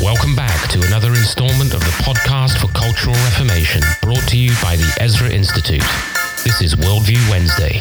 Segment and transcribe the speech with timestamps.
[0.00, 4.76] Welcome back to another installment of the podcast for Cultural Reformation, brought to you by
[4.76, 5.82] the Ezra Institute.
[6.44, 7.80] This is Worldview Wednesday.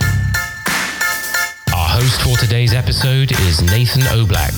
[1.75, 4.57] Our host for today's episode is Nathan Oblak.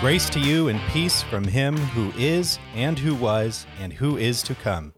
[0.00, 4.42] Grace to you and peace from him who is, and who was, and who is
[4.42, 4.92] to come,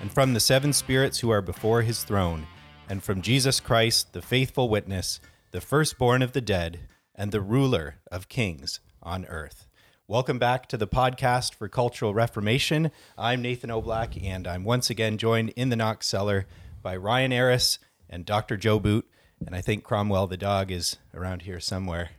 [0.00, 2.48] and from the seven spirits who are before his throne,
[2.88, 6.80] and from Jesus Christ, the faithful witness, the firstborn of the dead,
[7.14, 9.66] and the ruler of kings on earth.
[10.06, 12.92] Welcome back to the podcast for Cultural Reformation.
[13.18, 16.46] I'm Nathan Oblak, and I'm once again joined in the Knox cellar
[16.82, 18.56] by Ryan Aris and Dr.
[18.56, 19.08] Joe Boot.
[19.44, 22.10] And I think Cromwell the dog is around here somewhere.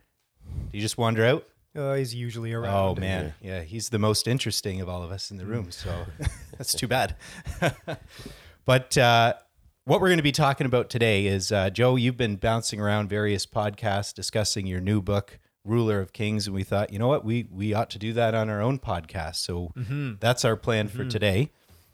[0.65, 1.47] Did you just wander out?
[1.75, 2.73] Uh, he's usually around.
[2.73, 5.71] Oh man, yeah, he's the most interesting of all of us in the room.
[5.71, 6.05] So
[6.57, 7.15] that's too bad.
[8.65, 9.33] but uh,
[9.87, 11.95] what we're going to be talking about today is uh, Joe.
[11.95, 16.63] You've been bouncing around various podcasts discussing your new book, Ruler of Kings, and we
[16.63, 19.37] thought, you know what, we we ought to do that on our own podcast.
[19.37, 19.71] So
[20.19, 21.51] that's our plan for today.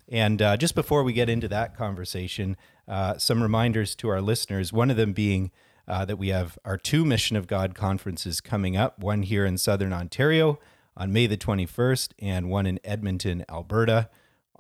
[0.09, 4.73] And uh, just before we get into that conversation, uh, some reminders to our listeners.
[4.73, 5.51] One of them being
[5.87, 9.59] uh, that we have our two Mission of God conferences coming up one here in
[9.59, 10.59] Southern Ontario
[10.97, 14.09] on May the 21st, and one in Edmonton, Alberta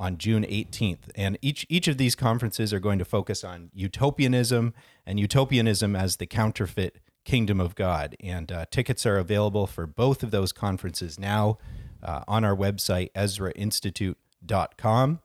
[0.03, 1.09] on June 18th.
[1.15, 4.73] And each, each of these conferences are going to focus on utopianism
[5.05, 8.17] and utopianism as the counterfeit kingdom of God.
[8.19, 11.57] And uh, tickets are available for both of those conferences now
[12.03, 15.19] uh, on our website, ezrainstitute.com.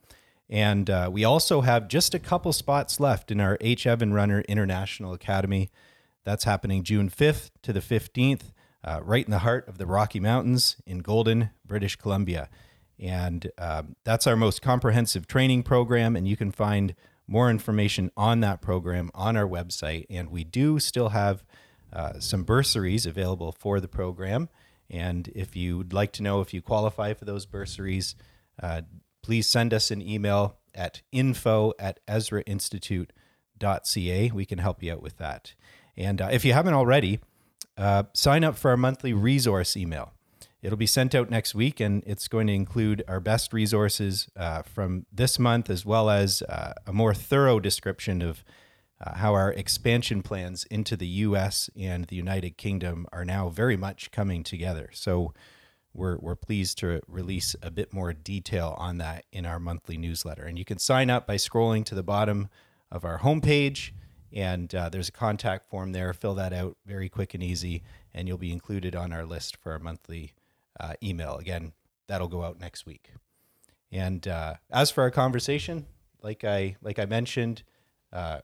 [0.48, 3.84] And uh, we also have just a couple spots left in our H.
[3.84, 5.70] Evan Runner International Academy.
[6.22, 8.52] That's happening June 5th to the 15th,
[8.84, 12.48] uh, right in the heart of the Rocky Mountains in Golden, British Columbia.
[13.00, 16.16] And um, that's our most comprehensive training program.
[16.16, 16.94] And you can find
[17.26, 20.06] more information on that program on our website.
[20.10, 21.44] And we do still have
[21.92, 24.48] uh, some bursaries available for the program.
[24.90, 28.14] And if you'd like to know if you qualify for those bursaries,
[28.62, 28.82] uh,
[29.22, 34.30] please send us an email at info at ezrainstitute.ca.
[34.30, 35.54] We can help you out with that.
[35.96, 37.20] And uh, if you haven't already,
[37.76, 40.12] uh, sign up for our monthly resource email.
[40.60, 44.62] It'll be sent out next week, and it's going to include our best resources uh,
[44.62, 48.44] from this month, as well as uh, a more thorough description of
[49.00, 51.70] uh, how our expansion plans into the U.S.
[51.78, 54.90] and the United Kingdom are now very much coming together.
[54.92, 55.32] So
[55.94, 60.42] we're, we're pleased to release a bit more detail on that in our monthly newsletter.
[60.42, 62.48] And you can sign up by scrolling to the bottom
[62.90, 63.92] of our homepage,
[64.32, 66.12] and uh, there's a contact form there.
[66.12, 69.70] Fill that out very quick and easy, and you'll be included on our list for
[69.72, 70.32] our monthly
[70.80, 71.36] uh, email.
[71.36, 71.72] Again,
[72.06, 73.10] that'll go out next week.
[73.90, 75.86] And uh, as for our conversation,
[76.22, 77.62] like I like I mentioned,
[78.12, 78.40] uh,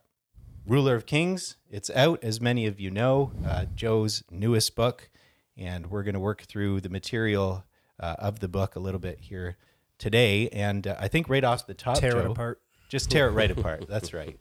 [0.67, 3.33] Ruler of Kings, it's out as many of you know.
[3.47, 5.11] Uh, Joe's newest book,
[5.56, 7.65] and we're going to work through the material
[8.00, 9.56] uh, of the book a little bit here
[9.99, 10.49] today.
[10.49, 12.61] And uh, I think right off the top, Tear it apart.
[12.89, 13.87] just tear it right apart.
[13.89, 14.39] That's right.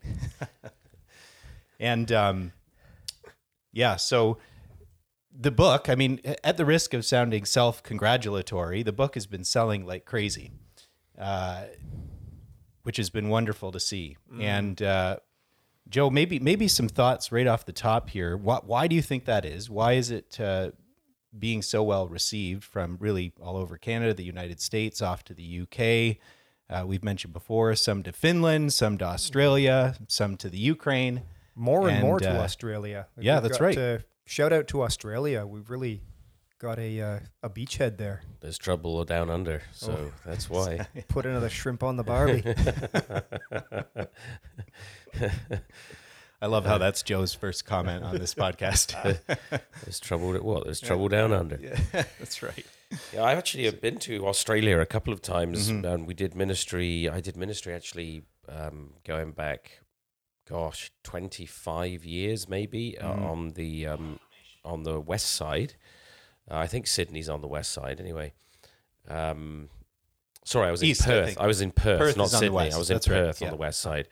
[1.80, 2.52] and um,
[3.72, 4.38] yeah, so
[5.38, 9.44] the book, I mean, at the risk of sounding self congratulatory, the book has been
[9.44, 10.52] selling like crazy,
[11.18, 11.64] uh,
[12.84, 14.16] which has been wonderful to see.
[14.40, 15.16] And uh,
[15.88, 18.36] Joe, maybe maybe some thoughts right off the top here.
[18.36, 19.68] Why, why do you think that is?
[19.68, 20.70] Why is it uh,
[21.36, 25.62] being so well received from really all over Canada, the United States, off to the
[25.62, 26.18] UK?
[26.70, 31.22] Uh, we've mentioned before some to Finland, some to Australia, some to the Ukraine.
[31.56, 33.06] More and, more And, to uh, Australia.
[33.16, 34.02] Like, yeah, that's right.
[34.24, 35.46] To- shout out to Australia.
[35.46, 36.02] We've really
[36.58, 38.22] got a uh, a beachhead there.
[38.40, 40.86] There's trouble down under, so that's why.
[41.08, 42.42] Put another shrimp on the barbie.
[46.42, 48.94] I love how that's Joe's first comment on this podcast.
[49.84, 50.64] There's trouble at what?
[50.64, 51.58] There's trouble down under.
[51.58, 51.78] Yeah,
[52.18, 52.66] that's right.
[53.14, 57.08] Yeah, I actually have been to Australia a couple of times, and we did ministry.
[57.08, 59.80] I did ministry actually um, going back,
[60.48, 64.18] gosh, 25 years maybe uh, on the um,
[64.64, 65.74] on the west side.
[66.50, 68.32] Uh, I think Sydney's on the west side anyway.
[69.08, 69.70] Um,
[70.44, 71.26] sorry, I was East, in Perth.
[71.26, 71.40] think.
[71.40, 72.72] I, was in Perth, Perth not is on the Sydney.
[72.72, 73.46] I was in That's right, Perth yeah.
[73.48, 74.08] on the west side,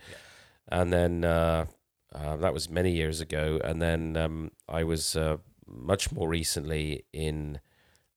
[0.68, 1.66] and then uh,
[2.14, 3.60] uh, that was many years ago.
[3.62, 7.60] And then um, I was uh, much more recently in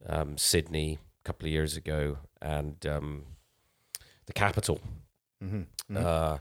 [0.08, 3.24] um, Sydney a couple of years ago, and um,
[4.26, 4.80] the capital,
[5.44, 5.98] Mm-hmm.
[5.98, 6.38] uh,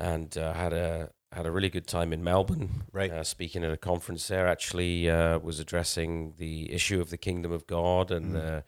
[0.00, 2.82] and uh, had a had a really good time in Melbourne.
[2.92, 3.10] Right.
[3.12, 7.52] uh, speaking at a conference there, actually uh, was addressing the issue of the kingdom
[7.52, 8.60] of God and uh,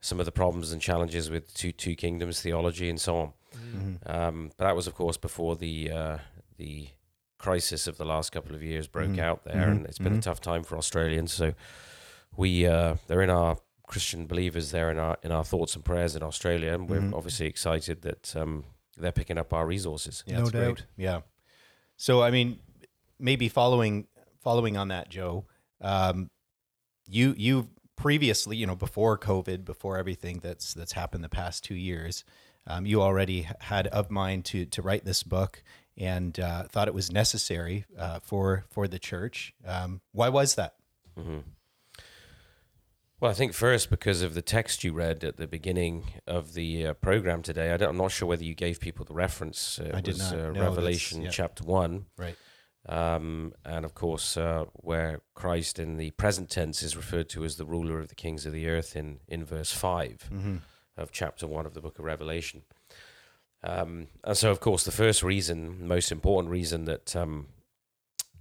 [0.00, 3.32] some of the problems and challenges with two two kingdoms theology and so on.
[4.06, 6.18] Um, but that was, of course, before the uh,
[6.56, 6.88] the
[7.38, 9.18] crisis of the last couple of years broke Mhm.
[9.18, 9.70] out there, Mhm.
[9.70, 10.22] and it's been a Mhm.
[10.22, 11.32] tough time for Australians.
[11.32, 11.52] So
[12.36, 16.16] we uh, they're in our Christian believers there in our in our thoughts and prayers
[16.16, 17.14] in Australia, and we're Mhm.
[17.14, 18.64] obviously excited that um,
[18.96, 20.22] they're picking up our resources.
[20.26, 20.76] Yeah, No that's great.
[20.76, 20.86] doubt.
[20.96, 21.20] Yeah.
[21.96, 22.58] So I mean,
[23.18, 24.06] maybe following
[24.40, 25.46] following on that, Joe,
[25.80, 26.30] um,
[27.08, 31.74] you you previously, you know, before COVID, before everything that's that's happened the past two
[31.74, 32.24] years,
[32.66, 35.62] um, you already had of mind to to write this book
[35.96, 39.54] and uh, thought it was necessary uh, for for the church.
[39.64, 40.74] Um, why was that?
[41.16, 41.38] hmm
[43.22, 46.88] Well, I think first because of the text you read at the beginning of the
[46.88, 47.70] uh, program today.
[47.70, 49.78] I don't, I'm not sure whether you gave people the reference.
[49.78, 50.40] Uh, It I did was not.
[50.40, 51.30] Uh, No, Revelation yeah.
[51.30, 52.36] chapter one, Right.
[52.88, 57.58] um, and of course, uh, where Christ in the present tense is referred to as
[57.58, 60.56] the ruler of the kings of the earth in in verse 5 Mm-hmm.
[60.96, 62.62] of chapter one of the book of Revelation.
[63.62, 67.46] Um, and so, of course, the first reason, most important reason that um,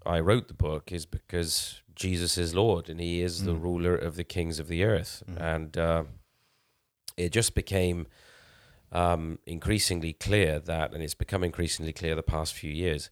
[0.06, 3.62] I wrote the book is because Jesus is Lord and He is the Mm.
[3.64, 5.24] ruler of the kings of the earth.
[5.30, 5.42] Mhm.
[5.42, 6.04] And uh,
[7.18, 8.08] it just became
[8.94, 13.10] um, increasingly clear that, and it's become increasingly clear the past few years,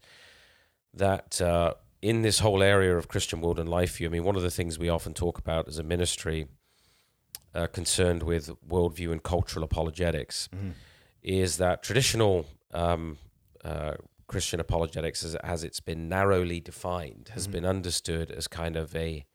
[0.94, 4.36] that uh, in this whole area of Christian world and life view, I mean, one
[4.36, 6.48] of the things we often talk about as a ministry
[7.56, 10.72] uh, concerned with worldview and cultural apologetics Mm-hmm.
[11.24, 13.18] is that traditional um,
[13.64, 13.96] uh,
[14.30, 17.52] Christian apologetics, as, as it's been narrowly defined, has Mhm.
[17.52, 19.26] been understood as kind of a,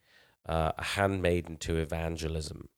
[0.47, 2.69] uh, a handmaiden to evangelism.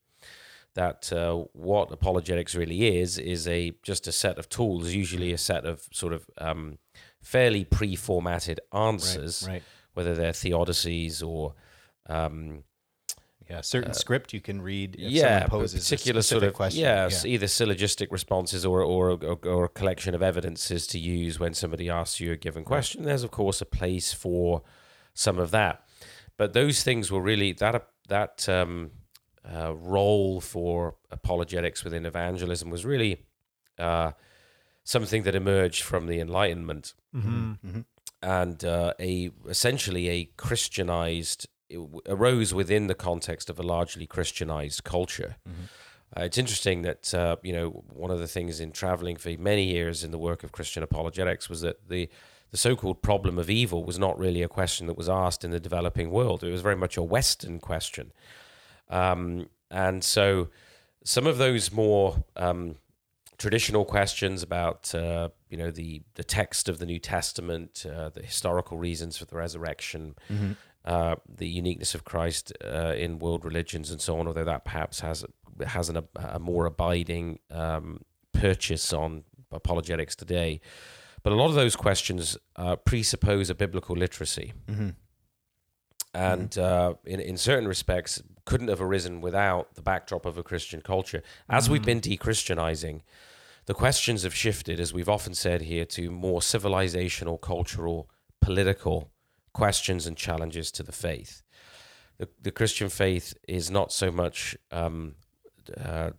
[0.75, 5.39] That uh, what apologetics really is is a just a set of tools, usually a
[5.39, 6.79] set of sort of um,
[7.23, 9.53] fairly pre-formatted answers, Right.
[9.55, 9.63] Right.
[9.95, 11.55] whether they're theodicies or
[12.09, 12.65] um,
[13.49, 13.61] Yeah.
[13.61, 14.97] Certain Uh, script you can read.
[14.97, 16.83] If yeah, someone but particular a sort of question.
[16.83, 21.39] yeah, s- either syllogistic responses or, or or or a collection of evidences to use
[21.39, 23.05] when somebody asks you a given question.
[23.05, 24.63] There's of course a place for
[25.15, 25.83] some of that,
[26.37, 28.91] but those things were really that that um,
[29.45, 33.27] uh, role for apologetics within evangelism was really
[33.79, 34.11] uh,
[34.85, 37.53] something that emerged from the Enlightenment Mm-hmm.
[37.71, 37.81] hmm
[38.23, 44.07] and uh, a essentially a Christianized it w- arose within the context of a largely
[44.07, 45.37] Christianized culture.
[45.49, 45.53] Mhm.
[46.17, 49.65] Uh, it's interesting that uh, you know one of the things in traveling for many
[49.65, 52.09] years in the work of Christian apologetics was that the
[52.53, 55.59] the so-called problem of evil was not really a question that was asked in the
[55.59, 56.45] developing world.
[56.45, 58.13] It was very much a Western question,
[58.89, 60.49] um, and so
[61.05, 62.77] some of those more um,
[63.37, 68.23] traditional questions about uh, you know the the text of the New Testament, uh, the
[68.23, 70.53] historical reasons for the resurrection, hmm
[70.87, 74.27] uh, the uniqueness of Christ uh, in world religions, and so on.
[74.27, 75.25] Although that perhaps has
[75.67, 78.03] has an, a more abiding um,
[78.33, 80.61] purchase on apologetics today,
[81.23, 84.91] but a lot of those questions uh, presuppose a biblical literacy hmm
[86.17, 90.81] and uh, in in certain respects couldn't have arisen without the backdrop of a Christian
[90.81, 91.23] culture.
[91.49, 93.03] As we've been de-Christianizing,
[93.67, 98.09] the questions have shifted, as we've often said here, to more civilizational, cultural,
[98.41, 99.11] political
[99.57, 101.43] questions and challenges to the faith.
[102.19, 105.15] The, the Christian faith is not so much um,
[105.83, 106.11] uh,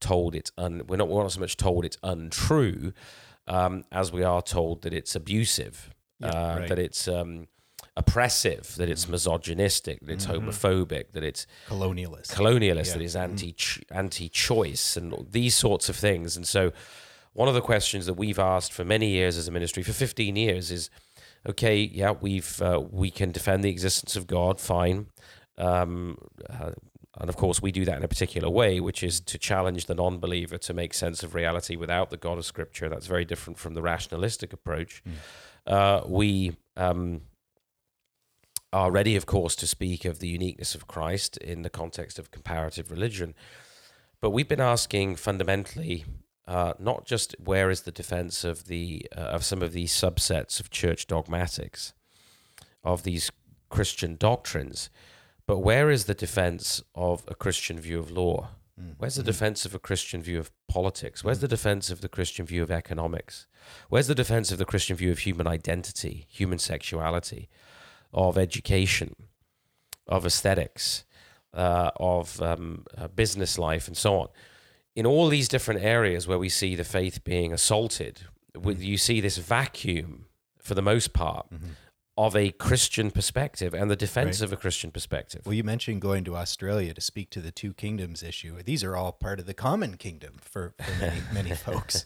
[0.00, 2.92] told it's un, we're not we're not so much told it's untrue
[3.46, 5.76] um, as we are told that it's abusive,
[6.18, 6.68] Yeah, uh, right.
[6.70, 7.46] that it's um,
[7.96, 10.34] oppressive, that it's misogynistic, that it's Mhm.
[10.34, 12.28] homophobic, that it's Colonialist.
[12.32, 12.92] colonialist, Yeah.
[12.94, 13.54] that is anti
[13.90, 16.36] anti choice, and these sorts of things.
[16.38, 16.72] And so,
[17.34, 20.36] one of the questions that we've asked for many years as a ministry, for fifteen
[20.36, 20.90] years, is
[21.48, 25.06] okay, yeah, we've uh, we can defend the existence of God, fine.
[25.58, 26.18] Um,
[26.48, 26.72] uh,
[27.18, 29.94] and of course, we do that in a particular way, which is to challenge the
[29.94, 32.88] non believer to make sense of reality without the God of Scripture.
[32.88, 35.02] That's very different from the rationalistic approach.
[35.66, 37.22] Uh, we um,
[38.72, 42.30] are ready, of course, to speak of the uniqueness of Christ in the context of
[42.30, 43.34] comparative religion.
[44.20, 46.04] But we've been asking fundamentally
[46.46, 50.60] uh, not just where is the defense of the uh, of some of these subsets
[50.60, 51.94] of church dogmatics,
[52.82, 53.30] of these
[53.68, 54.90] Christian doctrines,
[55.46, 58.48] but where is the defense of a Christian view of law?
[58.80, 58.94] Mm.
[58.98, 59.26] Where's the Mhm.
[59.26, 61.22] defense of a Christian view of politics?
[61.22, 63.46] Where's the defense of the Christian view of economics?
[63.88, 67.48] Where's the defense of the Christian view of human identity, human sexuality,
[68.12, 69.14] of education,
[70.06, 71.04] of aesthetics,
[71.54, 74.28] uh, of um, uh, business life, and so on?
[74.94, 78.22] In all these different areas where we see the faith being assaulted,
[78.54, 80.26] with, you see this vacuum,
[80.58, 81.70] for the most part, Mhm.
[82.18, 84.46] Of a Christian perspective and the defense Right.
[84.46, 85.42] of a Christian perspective.
[85.46, 88.62] Well, you mentioned going to Australia to speak to the two kingdoms issue.
[88.62, 92.04] These are all part of the common kingdom for, for many, many folks.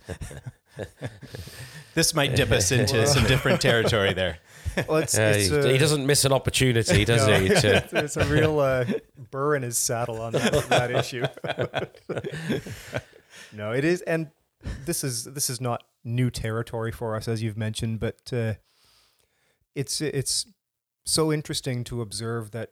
[1.94, 4.38] this might dip us into some different territory there.
[4.86, 7.48] Well, it's, Yeah, it's, he, uh, he doesn't miss an opportunity, does no, he?
[7.48, 8.84] To, There's a real uh,
[9.30, 11.24] burr in his saddle on that, that issue.
[13.54, 14.28] no, it is, and
[14.84, 18.54] this is this is not new territory for us, as you've mentioned, but uh,
[19.76, 20.46] it's it's
[21.04, 22.70] so interesting to observe that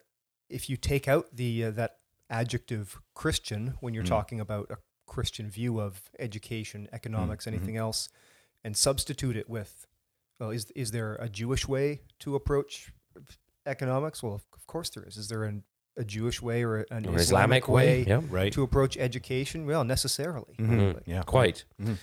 [0.49, 1.99] if you take out the uh, that
[2.31, 4.09] adjective Christian when you're Mm.
[4.19, 7.49] talking about a Christian view of education, economics, mhm.
[7.53, 8.09] anything else,
[8.65, 9.87] and substitute it with,
[10.41, 12.91] well, is is there a Jewish way to approach
[13.67, 14.23] economics?
[14.23, 15.17] Well, of, of course there is.
[15.17, 15.65] Is there an,
[15.97, 18.21] a Jewish way or an or Islamic, way, yeah.
[18.29, 18.53] Right.
[18.53, 19.67] to approach education?
[19.67, 20.55] Well, necessarily.
[20.59, 20.69] Mhm.
[20.95, 21.01] Mhm.
[21.07, 21.23] Yeah.
[21.23, 21.65] Quite.
[21.81, 21.99] Mhm.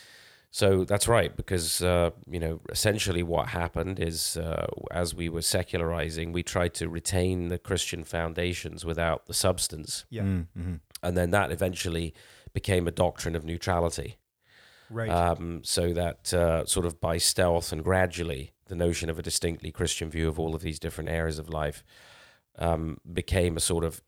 [0.53, 5.41] So that's right, because uh, you know, essentially, what happened is, uh, as we were
[5.41, 10.75] secularizing, we tried to retain the Christian foundations without the substance, Yeah, Mm-hmm.
[11.03, 12.13] and then that eventually
[12.53, 14.17] became a doctrine of neutrality.
[14.89, 15.09] right.
[15.09, 19.71] Um, so that uh, sort of by stealth and gradually, the notion of a distinctly
[19.71, 21.81] Christian view of all of these different areas of life
[22.59, 24.01] um, became a sort of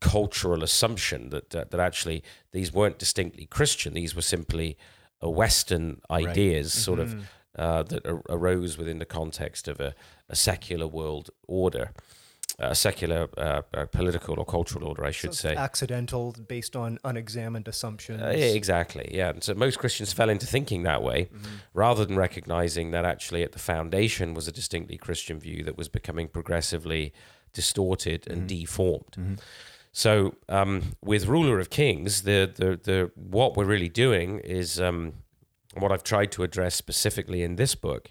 [0.00, 4.76] cultural assumption that, that that actually these weren't distinctly Christian; these were simply
[5.22, 6.26] Western Right.
[6.28, 7.22] ideas, sort of Mhm.
[7.58, 9.94] uh, that ar- arose within the context of a,
[10.28, 11.92] a secular world order,
[12.58, 15.56] a secular uh, uh, political or cultural order, I should So say.
[15.56, 18.22] accidental, based on unexamined assumptions.
[18.22, 19.10] Uh, yeah, exactly.
[19.12, 19.30] Yeah.
[19.30, 21.46] And so most Christians fell into thinking that way Mhm.
[21.74, 25.88] rather than recognizing that actually at the foundation was a distinctly Christian view that was
[25.88, 27.12] becoming progressively
[27.52, 28.48] distorted and Mhm.
[28.48, 29.38] deformed.
[29.96, 35.14] So um, with Ruler of Kings, the, the, the, what we're really doing is um,
[35.74, 38.10] what I've tried to address specifically in this book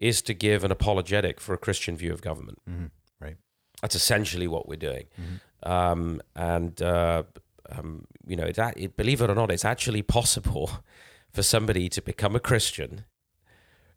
[0.00, 2.60] is to give an apologetic for a Christian view of government.
[2.66, 2.90] Mhm.
[3.20, 3.36] Right.
[3.82, 5.04] That's essentially what we're doing.
[5.20, 5.70] Mhm.
[5.70, 7.24] Um, and, uh,
[7.68, 10.70] um, you know, that, it, believe it or not, it's actually possible
[11.30, 13.04] for somebody to become a Christian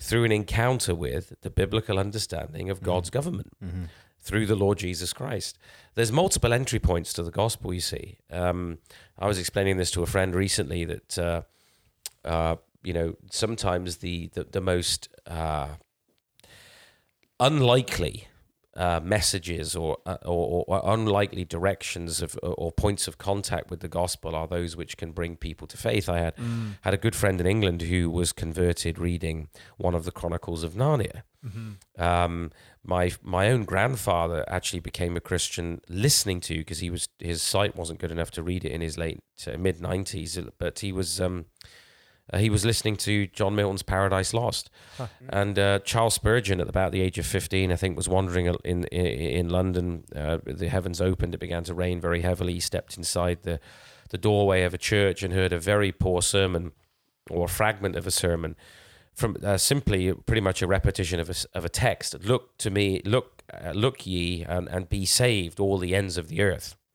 [0.01, 3.87] through an encounter with the biblical understanding of God's government Mhm.
[4.25, 5.57] Through the Lord Jesus Christ.
[5.93, 8.17] There's multiple entry points to the gospel, you see.
[8.31, 8.79] Um,
[9.19, 11.41] I was explaining this to a friend recently that, uh,
[12.25, 15.69] uh, you know, sometimes the, the, the most uh,
[17.39, 18.27] unlikely
[18.75, 23.87] uh, messages or, uh, or, or unlikely directions of or points of contact with the
[23.87, 26.09] gospel are those which can bring people to faith.
[26.09, 26.73] I had Mm.
[26.81, 30.73] had a good friend in England who was converted reading one of the Chronicles of
[30.73, 31.21] Narnia.
[31.45, 31.75] Mhm.
[31.97, 32.51] Um,
[32.85, 37.75] my my own grandfather actually became a Christian listening to because he was his sight
[37.75, 41.19] wasn't good enough to read it in his late uh, mid nineties, but he was
[41.19, 41.45] um,
[42.31, 45.07] uh, he was listening to John Milton's Paradise Lost, Huh.
[45.29, 48.83] and uh, Charles Spurgeon at about the age of fifteen, I think, was wandering in
[48.85, 50.03] in, in London.
[50.15, 52.53] Uh, the heavens opened; it began to rain very heavily.
[52.53, 53.59] He stepped inside the
[54.09, 56.71] the doorway of a church and heard a very poor sermon
[57.31, 58.55] or a fragment of a sermon
[59.15, 62.23] from uh, simply pretty much a repetition of a, of a text.
[62.23, 66.27] Look to me, look, uh, look ye, and, and be saved, all the ends of
[66.27, 66.75] the earth.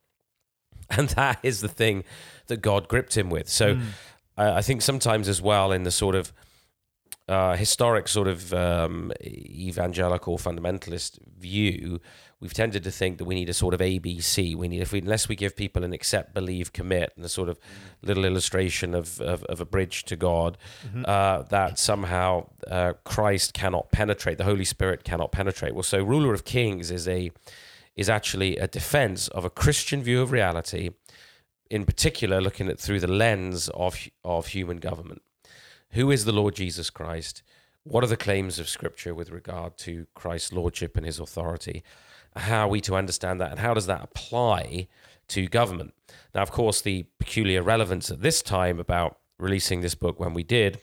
[0.99, 2.03] And that is the thing
[2.49, 3.49] that God gripped him with.
[3.49, 3.83] So Mm.
[4.37, 6.33] I, I think sometimes as well in the sort of
[7.29, 12.01] uh, historic sort of um, evangelical fundamentalist view,
[12.41, 14.55] we've tended to think that we need a sort of ABC.
[14.57, 17.49] We need if we unless we give people an accept, believe, commit, and a sort
[17.49, 17.59] of
[18.03, 20.57] little illustration of of, of a bridge to God,
[20.87, 21.07] Mhm.
[21.09, 25.75] uh, that somehow uh, Christ cannot penetrate, the Holy Spirit cannot penetrate.
[25.75, 27.31] Well, so ruler of kings is a
[27.97, 30.91] is actually a defense of a Christian view of reality,
[31.71, 35.23] in particular looking at through the lens of of human government.
[35.91, 37.43] Who is the Lord Jesus Christ?
[37.83, 41.83] What are the claims of Scripture with regard to Christ's lordship and His authority?
[42.37, 44.89] How are we to understand that, and how does that apply
[45.29, 45.95] to government?
[46.35, 50.43] Now, of course, the peculiar relevance at this time about releasing this book when we
[50.43, 50.81] did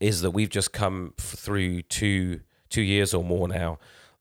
[0.00, 3.78] is that we've just come through two two years or more now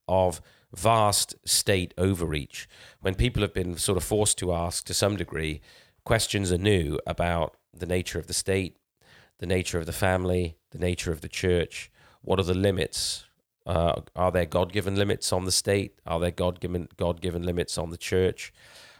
[0.08, 0.42] of
[0.74, 2.68] vast state overreach
[3.02, 5.62] when people have been sort of forced to ask to some degree
[6.06, 8.78] questions anew about the nature of the state
[9.40, 13.26] the nature of the family the nature of the church what are the limits
[13.68, 15.94] uh, are there god-given limits on the state?
[16.08, 18.54] Are there god-given god-given limits on the church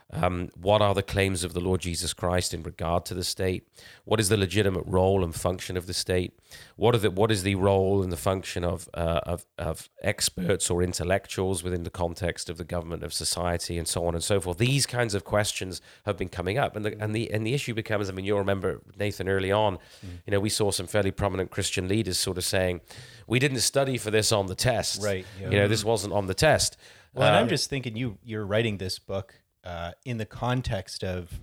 [0.10, 3.68] Um, what are the claims of the Lord Jesus Christ in regard to the state?
[4.06, 6.32] What is the legitimate role and function of the state?
[6.78, 10.70] What are the what is the role and the function of uh, of, of experts
[10.70, 14.40] or intellectuals within the context of the government of society and so on and so
[14.40, 14.60] forth?
[14.60, 17.74] These kinds of questions have been coming up, and the and the and the issue
[17.74, 18.10] becomes.
[18.10, 19.76] I mean, you'll remember Nathan early on.
[19.76, 20.10] Mm.
[20.26, 22.80] You know, we saw some fairly prominent Christian leaders sort of saying,
[23.28, 25.04] "We didn't study for this on the test.
[25.04, 25.26] Right.
[25.42, 25.50] Yeah.
[25.50, 26.78] You know, this wasn't on the test."
[27.14, 31.04] Well, and I'm uh, just thinking you you're writing this book uh, in the context
[31.04, 31.42] of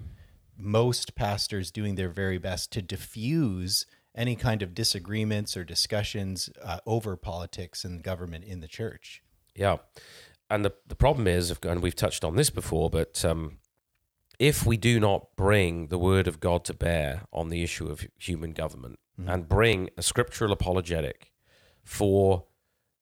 [0.56, 3.84] most pastors doing their very best to diffuse
[4.16, 9.22] any kind of disagreements or discussions uh, over politics and government in the church.
[9.54, 9.76] Yeah.
[10.48, 13.58] And the, the problem is, and we've touched on this before, but um,
[14.38, 18.06] if we do not bring the word of God to bear on the issue of
[18.18, 19.28] human government mm-hmm.
[19.28, 21.32] and bring a scriptural apologetic
[21.82, 22.44] for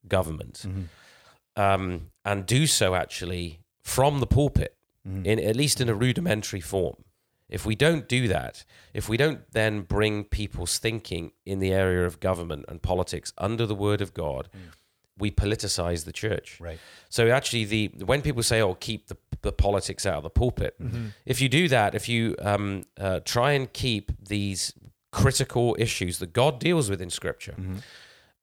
[0.08, 1.62] government, mm-hmm.
[1.62, 4.76] um, and do so actually from the pulpit,
[5.08, 5.24] mm.
[5.24, 7.04] in at least in a rudimentary form.
[7.48, 12.06] If we don't do that, if we don't then bring people's thinking in the area
[12.06, 14.72] of government and politics under the word of God, mm.
[15.18, 16.58] we politicize the church.
[16.60, 16.78] Right.
[17.10, 20.76] So actually, the when people say, "Oh, keep the, the politics out of the pulpit,"
[20.80, 21.08] mm-hmm.
[21.26, 24.72] if you do that, if you um, uh, try and keep these
[25.10, 27.76] critical issues that God deals with in Scripture mm-hmm.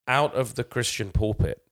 [0.07, 1.63] out of the Christian pulpit,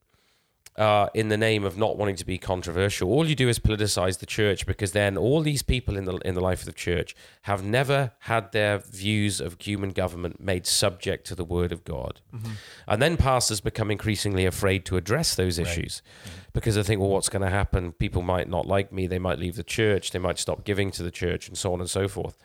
[0.77, 3.12] uh, in the name of not wanting to be controversial.
[3.12, 6.36] All you do is politicize the church because then all these people in the in
[6.36, 11.25] the life of the church have never had their views of human government made subject
[11.27, 12.53] to the word of God, mm-hmm.
[12.88, 16.31] and then pastors become increasingly afraid to address those issues right.
[16.31, 16.41] mm-hmm.
[16.53, 17.91] because they think, well, what's going to happen?
[17.93, 19.07] People might not like me.
[19.07, 20.12] They might leave the church.
[20.12, 22.38] They might stop giving to the church, and so on and so forth.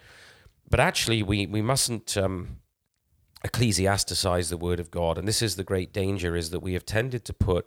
[0.71, 2.17] But actually, we we mustn't.
[2.17, 2.59] Um,
[3.45, 6.87] ecclesiasticize the word of God and this is the great danger is that we have
[6.87, 7.67] tended to put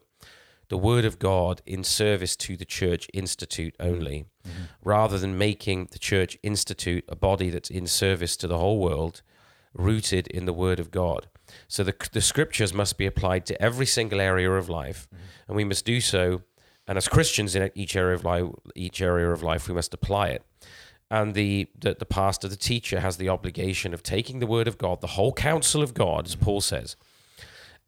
[0.69, 4.63] the word of God in service to the church institute only, mm-hmm.
[4.83, 9.21] rather than making the church institute a body that's in service to the whole world,
[9.73, 11.27] rooted in the word of God.
[11.67, 15.23] So the, the scriptures must be applied to every single area of life, mm-hmm.
[15.47, 16.41] and we must do so.
[16.87, 18.45] And as Christians in each area of life,
[18.75, 20.43] each area of life, we must apply it.
[21.09, 24.77] And the, the, the pastor, the teacher, has the obligation of taking the word of
[24.77, 26.95] God, the whole counsel of God, as Paul says,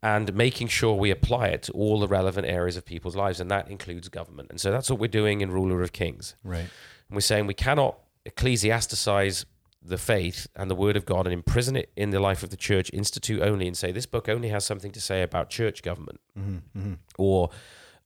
[0.04, 3.50] and making sure we apply it to all the relevant areas of people's lives, and
[3.50, 4.50] that includes government.
[4.50, 6.36] And so that's what we're doing in Ruler of Kings.
[6.44, 6.60] Right.
[6.60, 9.46] And we're saying we cannot ecclesiasticize
[9.82, 12.58] the faith and the word of God and imprison it in the life of the
[12.58, 16.20] church institute only and say this book only has something to say about church government
[16.38, 16.94] mm-hmm, mm-hmm.
[17.18, 17.50] or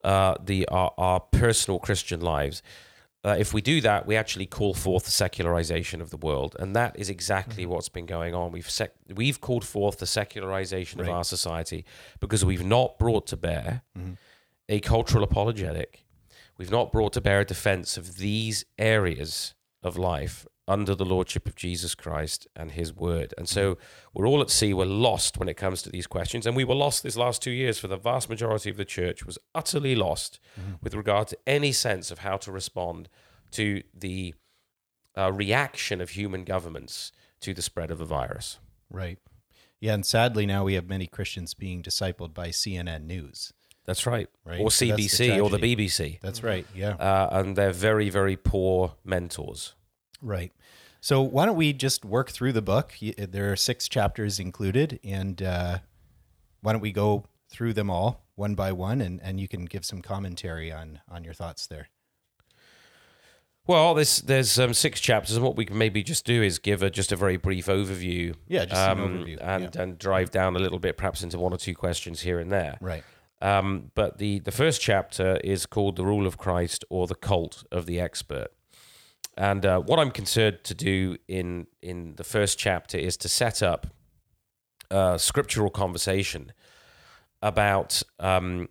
[0.03, 2.61] uh, the our, our personal Christian lives
[3.23, 6.75] uh, if we do that, we actually call forth the secularization of the world, and
[6.75, 7.73] that is exactly mm-hmm.
[7.73, 8.51] what's been going on.
[8.51, 11.07] We've sec- we've called forth the secularization right.
[11.07, 11.85] of our society
[12.19, 14.13] because we've not brought to bear mm-hmm.
[14.69, 16.03] a cultural apologetic.
[16.57, 21.47] We've not brought to bear a defense of these areas of life under the lordship
[21.47, 23.33] of Jesus Christ and his word.
[23.37, 23.77] And so
[24.13, 26.45] we're all at sea, we're lost when it comes to these questions.
[26.45, 29.25] And we were lost this last two years for the vast majority of the church
[29.25, 30.73] was utterly lost mm-hmm.
[30.81, 33.09] with regard to any sense of how to respond
[33.51, 34.33] to the
[35.17, 38.59] uh, reaction of human governments to the spread of the virus.
[38.89, 39.17] Right.
[39.81, 43.51] Yeah, and sadly now we have many Christians being discipled by CNN News.
[43.85, 44.29] That's right.
[44.45, 44.61] right?
[44.61, 46.19] Or so CBC or the BBC.
[46.21, 46.65] That's right.
[46.75, 46.91] Yeah.
[46.91, 49.73] Uh, and they're very, very poor mentors.
[50.21, 50.51] Right.
[50.99, 52.93] So why don't we just work through the book?
[53.17, 55.79] There are six chapters included, and uh,
[56.61, 59.83] why don't we go through them all one by one, and, and you can give
[59.83, 61.89] some commentary on on your thoughts there.
[63.67, 66.83] Well, there's there's um, six chapters, and what we can maybe just do is give
[66.83, 68.35] a just a very brief overview.
[68.47, 69.81] Yeah, just um, an overview, and yeah.
[69.81, 72.77] and drive down a little bit, perhaps into one or two questions here and there.
[72.81, 73.03] Right.
[73.41, 77.63] Um, but the the first chapter is called the Rule of Christ or the Cult
[77.71, 78.47] of the Expert.
[79.37, 83.63] And uh, what I'm concerned to do in in the first chapter is to set
[83.63, 83.87] up
[84.91, 86.51] a scriptural conversation
[87.41, 88.67] about um,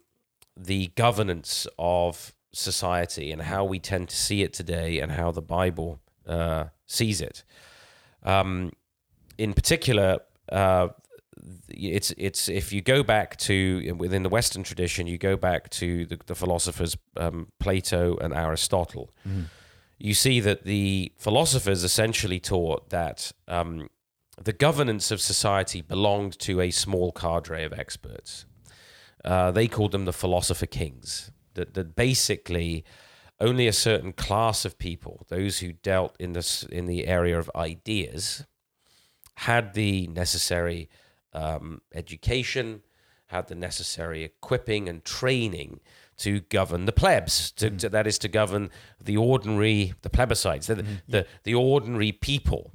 [0.56, 5.42] the governance of society and how we tend to see it today and how the
[5.42, 7.42] Bible uh, sees it.
[8.22, 8.72] Um,
[9.38, 10.18] in particular,
[10.52, 10.88] uh,
[11.68, 16.06] it's it's if you go back to within the Western tradition, you go back to
[16.06, 19.10] the, the philosophers um, Plato and Aristotle.
[19.26, 19.46] Mm
[20.00, 23.90] you see that the philosophers essentially taught that um,
[24.42, 28.46] the governance of society belonged to a small cadre of experts.
[29.22, 31.30] Uh, they called them the philosopher kings.
[31.54, 32.84] That, that basically
[33.40, 37.50] only a certain class of people, those who dealt in this in the area of
[37.54, 38.46] ideas,
[39.34, 40.88] had the necessary
[41.32, 42.82] um, education,
[43.26, 45.80] had the necessary equipping and training
[46.16, 47.52] to govern the plebs.
[47.52, 48.70] To, to, that is to govern
[49.02, 52.72] the ordinary, the plebiscites, the the, the ordinary people,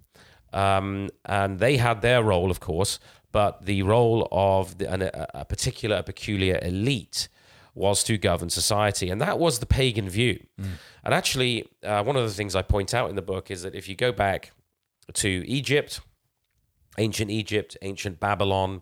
[0.54, 3.00] um, and they had their role, of course.
[3.32, 7.28] But the role of the, an, a, a particular, a peculiar elite
[7.74, 10.40] was to govern society, and that was the pagan view.
[11.04, 13.76] And actually, uh, one of the things I point out in the book is that
[13.76, 14.54] if you go back
[15.14, 16.00] to Egypt,
[16.98, 18.82] ancient Egypt, ancient Babylon,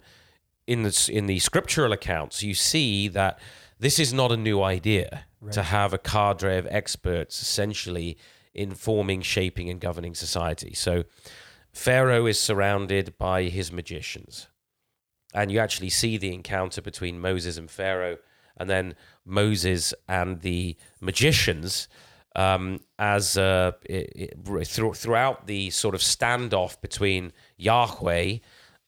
[0.65, 3.39] in the in the scriptural accounts, you see that
[3.79, 8.17] this is not a new idea to have a cadre of experts essentially
[8.53, 10.73] informing, shaping, and governing society.
[10.73, 11.03] So,
[11.73, 14.47] Pharaoh is surrounded by his magicians,
[15.33, 18.17] and you actually see the encounter between Moses and Pharaoh,
[18.55, 18.95] and then
[19.25, 21.87] Moses and the magicians.
[22.35, 28.39] Um, as uh, it, it, through, throughout the sort of standoff between Yahweh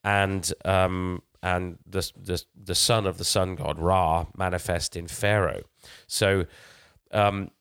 [0.04, 5.62] and um, and the, the the son of the sun god Ra manifest in Pharaoh.
[6.08, 6.48] So
[7.12, 7.52] um,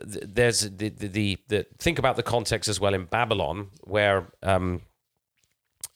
[0.00, 4.28] th- there's the, the, the the think about the context as well in Babylon, where
[4.42, 4.82] um,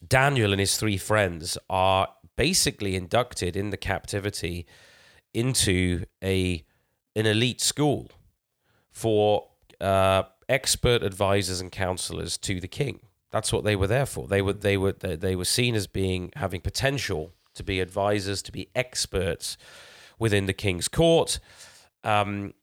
[0.06, 4.66] Daniel and his three friends are basically inducted in the captivity
[5.32, 6.64] into a
[7.14, 8.08] an elite school
[8.98, 9.46] for
[9.80, 12.98] uh, expert advisors and counselors to the king.
[13.30, 14.26] That's what they were there for.
[14.26, 18.52] They were they were they, were seen as being having potential to be advisors, to
[18.52, 19.56] be experts
[20.18, 21.38] within the king's court.
[22.02, 22.54] Um,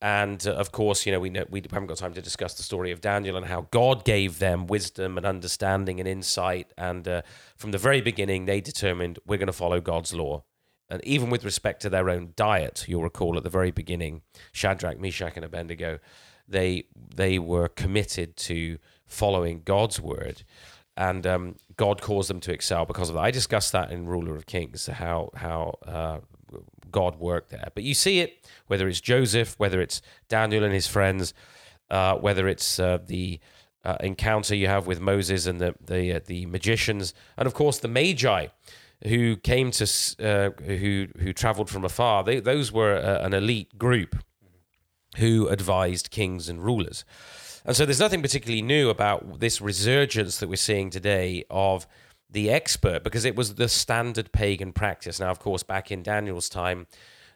[0.00, 2.62] and uh, of course, you know, we know we haven't got time to discuss the
[2.62, 6.72] story of Daniel and how God gave them wisdom and understanding and insight.
[6.78, 7.22] And uh,
[7.56, 10.44] from the very beginning, they determined we're going to follow God's law.
[10.88, 14.98] And even with respect to their own diet, you'll recall at the very beginning, Shadrach,
[15.00, 15.98] Meshach, and Abednego,
[16.46, 20.42] they they were committed to following God's word,
[20.96, 23.22] and um, God caused them to excel because of that.
[23.22, 26.18] I discussed that in Ruler of Kings, how how uh,
[26.90, 27.70] God worked there.
[27.74, 31.34] But you see it whether it's Joseph, whether it's Daniel and his friends,
[31.90, 33.40] uh, whether it's uh, the
[33.84, 37.78] uh, encounter you have with Moses and the the uh, the magicians, and of course
[37.78, 38.46] the Magi,
[39.06, 39.84] who came to
[40.20, 42.24] uh, who who traveled from afar.
[42.24, 44.16] They, those were uh, an elite group
[45.16, 47.04] who advised kings and rulers.
[47.64, 51.86] And so there's nothing particularly new about this resurgence that we're seeing today of
[52.28, 55.20] the expert because it was the standard pagan practice.
[55.20, 56.86] Now, of course, back in Daniel's time,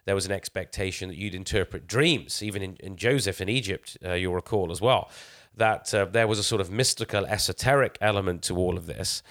[0.05, 4.13] there was an expectation that you'd interpret dreams, even in, in Joseph in Egypt, uh,
[4.13, 5.09] you'll recall as well,
[5.55, 9.21] that uh, there was a sort of mystical, esoteric element to all of this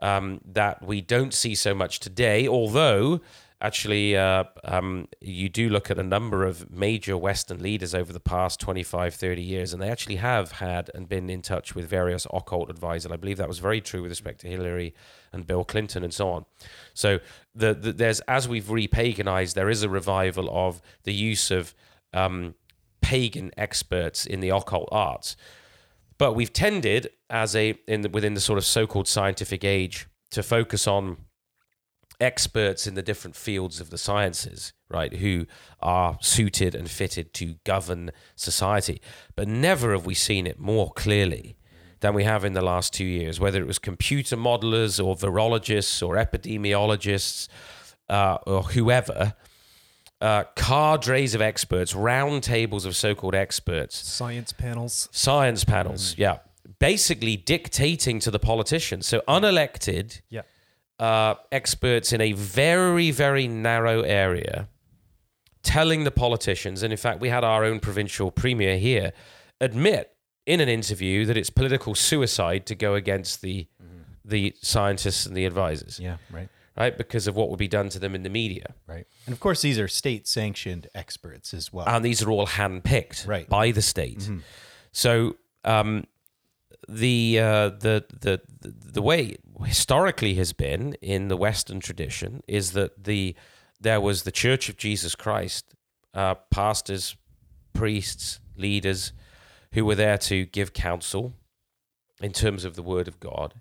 [0.00, 3.20] um, that we don't see so much today, although
[3.60, 8.20] actually uh, um, you do look at a number of major Western leaders over the
[8.20, 12.26] past 25, 30 years, and they actually have had and been in touch with various
[12.32, 13.10] occult advisors.
[13.10, 14.94] I believe that was very true with respect to Hillary
[15.32, 16.44] and Bill Clinton and so on.
[16.92, 17.20] So
[17.54, 21.74] the, the, there's as we've repaganized, there is a revival of the use of
[22.12, 22.54] um,
[23.00, 25.36] pagan experts in the occult arts.
[26.18, 30.42] But we've tended, as a in the, within the sort of so-called scientific age, to
[30.42, 31.18] focus on
[32.20, 35.46] experts in the different fields of the sciences, right, who
[35.80, 39.00] are suited and fitted to govern society.
[39.34, 41.56] But never have we seen it more clearly
[42.00, 46.06] than we have in the last two years, whether it was computer modelers or virologists
[46.06, 47.48] or epidemiologists
[48.08, 49.34] uh, or whoever.
[50.20, 55.08] Uh, cadres of experts, round tables of so-called experts, Science panels.
[55.12, 56.38] science panels, yeah,
[56.78, 59.06] basically dictating to the politicians.
[59.06, 60.42] So unelected, Yeah.
[60.98, 64.68] uh, experts in a very, very narrow area
[65.62, 69.12] telling the politicians, and in fact, we had our own provincial premier here
[69.60, 70.12] admit
[70.46, 73.66] in an interview that it's political suicide to go against the
[74.26, 76.96] the scientists and the advisors, Yeah, right, right?
[76.98, 78.74] Because of what would be done to them in the media.
[78.86, 79.06] right.
[79.26, 81.86] And of course, these are state sanctioned experts as well.
[81.88, 83.48] and these are all handpicked Right.
[83.48, 84.28] by the state.
[84.92, 86.04] So um,
[86.88, 92.72] the, uh, the the the the way historically has been in the Western tradition is
[92.72, 93.34] that the
[93.80, 95.74] there was the Church of Jesus Christ,
[96.14, 97.16] uh, pastors,
[97.72, 99.12] priests, leaders,
[99.72, 101.34] who were there to give counsel
[102.20, 103.54] in terms of the Word of God.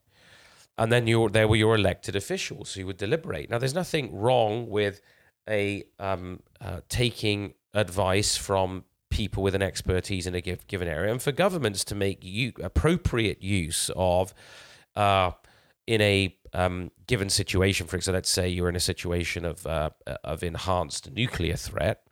[0.78, 3.50] And then your, there were your elected officials who would deliberate.
[3.50, 5.02] Now, there's nothing wrong with
[5.48, 11.12] a um, uh, taking advice from people with an expertise in a give, given area,
[11.12, 14.34] and for governments to make you appropriate use of
[14.96, 15.32] uh,
[15.86, 17.86] in a um, given situation.
[17.86, 19.92] For example, let's say you're in a situation of uh,
[20.24, 22.04] of enhanced nuclear threat.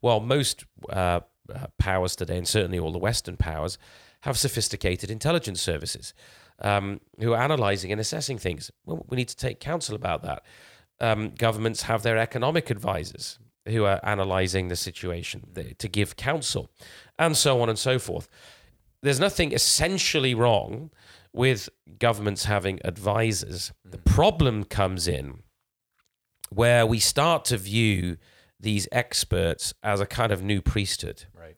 [0.00, 1.20] Well, most uh,
[1.54, 3.78] uh, powers today, and certainly all the Western powers,
[4.22, 6.12] have sophisticated intelligence services
[6.60, 8.70] um, who are analyzing and assessing things.
[8.84, 10.42] Well, we need to take counsel about that.
[11.00, 15.44] Um, governments have their economic advisors who are analyzing the situation
[15.78, 16.70] to give counsel,
[17.18, 18.28] and so on and so forth.
[19.02, 20.90] There's nothing essentially wrong
[21.32, 21.68] with
[21.98, 23.72] governments having advisors.
[23.84, 25.42] The problem comes in
[26.50, 28.16] where we start to view
[28.58, 31.56] these experts as a kind of new priesthood Right.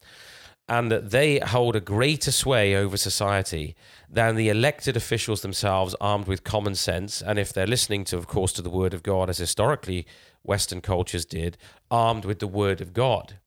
[0.70, 3.74] And that they hold a greater sway over society
[4.08, 8.26] than the elected officials themselves armed with common sense and if they're listening to of
[8.26, 10.06] course to the word of god as historically
[10.42, 11.58] western cultures did
[11.90, 13.38] armed with the word of god.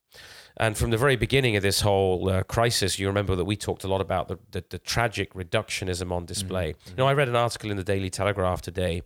[0.57, 3.83] And from the very beginning of this whole uh, crisis, you remember that we talked
[3.83, 6.75] a lot about the, the, the tragic reductionism on display.
[6.89, 9.01] You know, I read an article in the Daily Telegraph today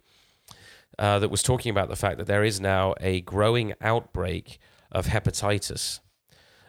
[1.00, 4.60] uh, that was talking about the fact that there is now a growing outbreak
[4.92, 6.02] of hepatitis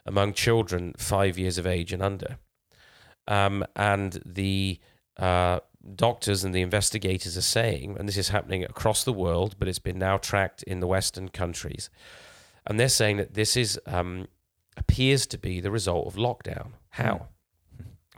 [0.06, 2.38] among children five years of age and under.
[3.26, 4.80] Um, and the
[5.18, 5.60] uh,
[5.94, 9.78] doctors and the investigators are saying, and this is happening across the world, but it's
[9.78, 11.90] been now tracked in the Western countries,
[12.66, 14.28] and they're saying that this is um,
[14.76, 16.72] appears to be the result of lockdown.
[16.90, 17.28] How?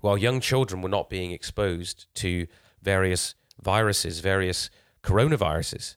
[0.03, 2.47] Well, young children were not being exposed to
[2.83, 4.71] various viruses, various
[5.03, 5.97] coronaviruses,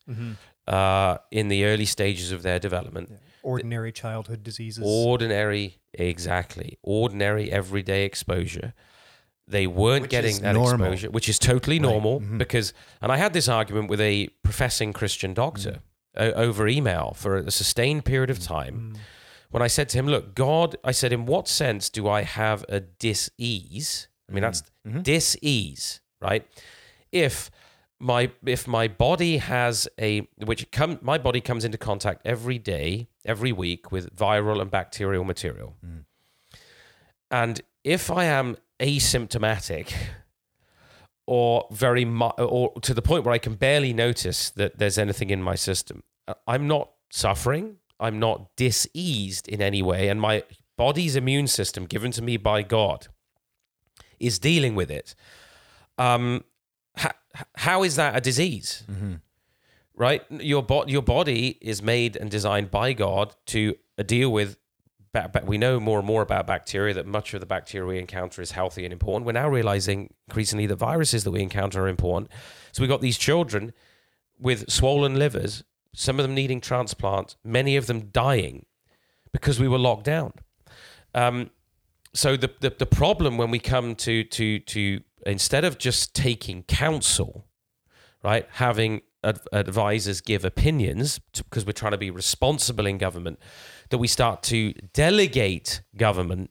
[0.68, 3.12] uh, in the early stages of their development.
[3.44, 4.84] Ordinary childhood diseases.
[4.86, 8.74] Ordinary, exactly, ordinary everyday exposure.
[9.48, 10.86] They weren't Which getting that normal.
[10.88, 12.38] exposure, which is totally normal Mm-hmm.
[12.38, 15.82] because, and I had this argument with a professing Christian doctor
[16.16, 16.28] Mm.
[16.28, 18.94] o- over email for a sustained period of time.
[19.52, 22.64] When I said to him, "Look, God," I said, "In what sense do I have
[22.70, 24.08] a dis-ease?
[24.30, 25.02] I mean, that's Mm-hmm.
[25.02, 26.46] dis-ease, right?
[27.12, 27.52] If
[28.00, 33.08] my if my body has a which come my body comes into contact every day,
[33.26, 35.76] every week with viral and bacterial material,
[37.32, 39.94] and if I am asymptomatic
[41.26, 45.30] or very mu- or to the point where I can barely notice that there's anything
[45.30, 47.78] in my system, uh, I'm not suffering.
[48.00, 50.44] I'm not diseased in any way, and my
[50.78, 53.08] body's immune system, given to me by God,
[54.20, 55.16] is dealing with it.
[55.98, 56.44] Um,
[56.98, 57.14] ha-
[57.56, 58.84] how is that a disease?
[59.96, 64.58] Right, your bo- your body is made and designed by God to uh, deal with.
[65.12, 66.96] Ba- ba- we know more and more about bacteria.
[66.96, 69.28] That much of the bacteria we encounter is healthy and important.
[69.28, 72.32] We're now realizing increasingly that viruses that we encounter are important.
[72.72, 73.72] So we've got these children
[74.40, 78.66] with swollen livers, some of them needing transplants, many of them dying
[79.32, 80.34] because we were locked down.
[81.14, 81.52] Um,
[82.16, 86.64] so the, the the problem when we come to to to instead of just taking
[86.64, 87.46] counsel,
[88.24, 93.40] right, having ad- advisors give opinions because we're trying to be responsible in government,
[93.90, 96.50] that we start to delegate government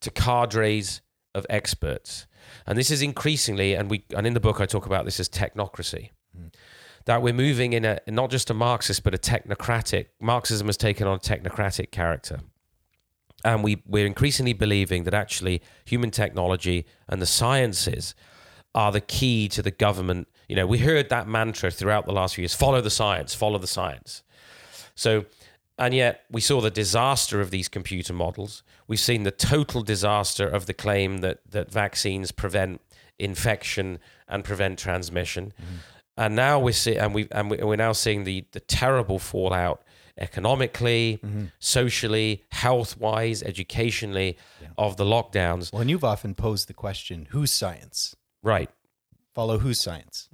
[0.00, 1.00] to cadres
[1.34, 2.26] of experts,
[2.66, 5.28] and this is increasingly, and we and in the book I talk about this as
[5.28, 6.10] technocracy.
[6.36, 6.52] Mm.
[7.04, 10.06] That we're moving in a not just a Marxist but a technocratic.
[10.20, 12.40] Marxism has taken on a technocratic character
[13.46, 18.14] and we, we're increasingly believing that actually human technology and the sciences
[18.74, 20.26] are the key to the government.
[20.48, 23.58] You know, we heard that mantra throughout the last few years follow the science, follow
[23.58, 24.24] the science.
[24.96, 25.26] So,
[25.78, 28.64] and yet we saw the disaster of these computer models.
[28.88, 32.80] We've seen the total disaster of the claim that, that vaccines prevent
[33.18, 35.52] infection and prevent transmission.
[35.60, 35.76] Mm-hmm.
[36.18, 39.82] And now we're see, and we and we- we're now seeing the the terrible fallout
[40.18, 41.20] economically,
[41.58, 44.36] socially, health wise, educationally
[44.78, 45.72] of the lockdowns.
[45.72, 48.16] Well, and you've often posed the question, whose science?
[48.42, 48.70] Right.
[49.34, 50.28] Follow whose science?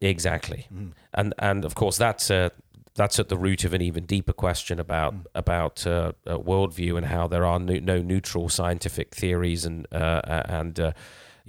[0.00, 0.66] Exactly,
[1.14, 2.50] and and of course that's uh,
[2.94, 7.06] that's at the root of an even deeper question about about uh, uh, worldview and
[7.06, 10.92] how there are no, no neutral scientific theories and uh, uh, and uh,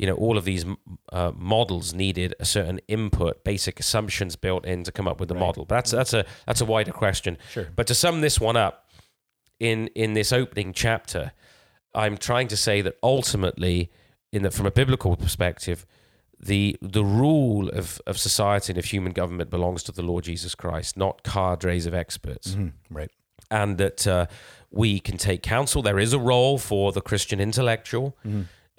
[0.02, 0.66] you know all of these
[1.14, 5.36] uh, models needed a certain input, basic assumptions built in to come up with the
[5.46, 5.64] model.
[5.66, 7.38] But that's that's a that's a wider question.
[7.52, 7.68] Sure.
[7.76, 8.76] But to sum this one up,
[9.60, 11.32] in in this opening chapter,
[11.94, 13.92] I'm trying to say that ultimately,
[14.34, 15.86] in that from a biblical perspective,
[16.40, 20.56] the the rule of, of society and of human government belongs to the Lord Jesus
[20.56, 22.58] Christ, not cadres of experts,
[22.90, 23.12] Right.
[23.52, 24.26] and that uh,
[24.72, 25.82] we can take counsel.
[25.84, 28.16] There is a role for the Christian intellectual.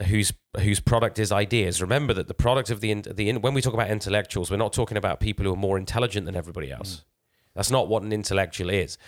[0.09, 1.81] Whose whose product is ideas.
[1.81, 4.97] Remember that the product of the the when we talk about intellectuals, we're not talking
[4.97, 6.97] about people who are more intelligent than everybody else.
[6.97, 7.05] Mm.
[7.55, 8.99] That's not what an intellectual is.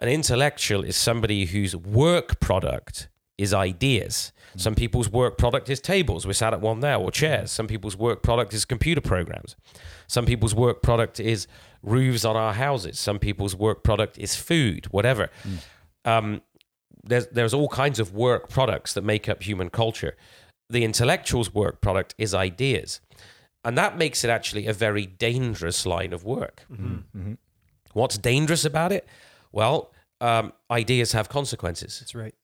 [0.00, 4.32] An intellectual is somebody whose work product is ideas.
[4.56, 4.60] Mm.
[4.60, 6.26] Some people's work product is tables.
[6.26, 7.50] We're sat at one now, or chairs.
[7.50, 9.56] Some people's work product is computer programs.
[10.06, 11.46] Some people's work product is
[11.82, 12.98] roofs on our houses.
[12.98, 15.30] Some people's work product is food, whatever.
[15.44, 15.58] Mm.
[16.04, 16.42] Um,
[17.04, 20.16] there's, there's all kinds of work products that make up human culture.
[20.70, 23.00] The intellectual's work product is ideas.
[23.64, 26.66] And that makes it actually a very dangerous line of work.
[27.92, 29.06] What's dangerous about it?
[29.52, 31.98] Well, um, ideas have consequences.
[32.00, 32.34] That's right.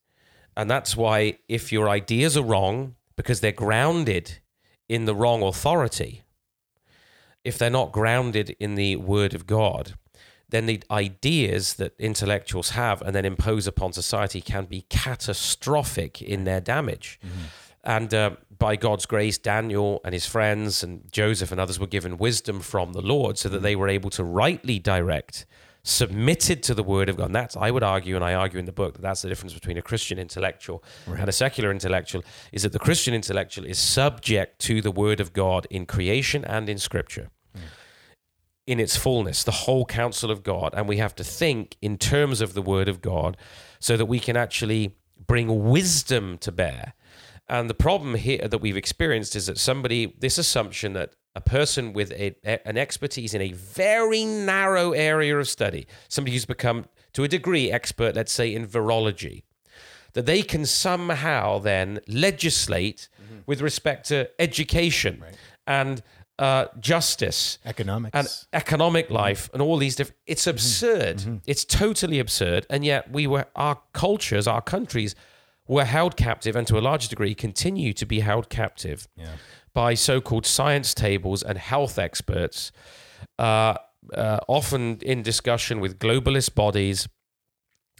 [0.57, 4.39] And that's why if your ideas are wrong because they're grounded
[4.87, 6.23] in the wrong authority,
[7.43, 9.95] if they're not grounded in the word of God,
[10.49, 16.43] then the ideas that intellectuals have and then impose upon society can be catastrophic in
[16.43, 17.19] their damage.
[17.25, 17.45] Mm-hmm.
[17.83, 22.17] And uh, by God's grace, Daniel and his friends and Joseph and others were given
[22.17, 23.63] wisdom from the Lord so that mm-hmm.
[23.63, 25.45] they were able to rightly direct,
[25.83, 27.27] submitted to the word of God.
[27.27, 29.53] And that's, I would argue, and I argue in the book, that that's the difference
[29.53, 34.59] between a Christian intellectual and a secular intellectual, is that the Christian intellectual is subject
[34.61, 37.61] to the word of God in creation and in scripture mm.
[38.67, 40.73] In its fullness, the whole counsel of God.
[40.75, 43.37] And we have to think in terms of the word of God
[43.79, 44.95] so that we can actually
[45.27, 46.93] bring wisdom to bear.
[47.47, 51.93] And the problem here that we've experienced is that somebody, this assumption that a person
[51.93, 52.35] with a,
[52.67, 57.71] an expertise in a very narrow area of study, somebody who's become to a degree
[57.71, 59.43] expert, let's say in virology,
[60.13, 63.39] that they can somehow then legislate mm-hmm.
[63.45, 65.23] with respect to education
[65.67, 66.01] and
[66.39, 68.13] uh, justice Economics.
[68.13, 71.41] and economic life and all these different it's absurd.
[71.45, 72.65] It's totally absurd.
[72.69, 75.15] And yet we were our cultures our countries
[75.67, 79.07] were held captive and to a large degree continue to be held captive
[79.73, 82.71] by so-called science tables and health experts
[83.39, 83.75] uh,
[84.13, 87.07] uh, often in discussion with globalist bodies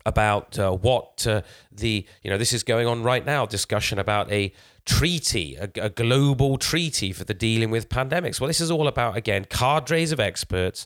[0.05, 4.31] about uh, what uh, the you know this is going on right now discussion about
[4.31, 4.53] a
[4.85, 8.39] treaty a, a global treaty for the dealing with pandemics.
[8.39, 10.85] Well this is all about again cadres of experts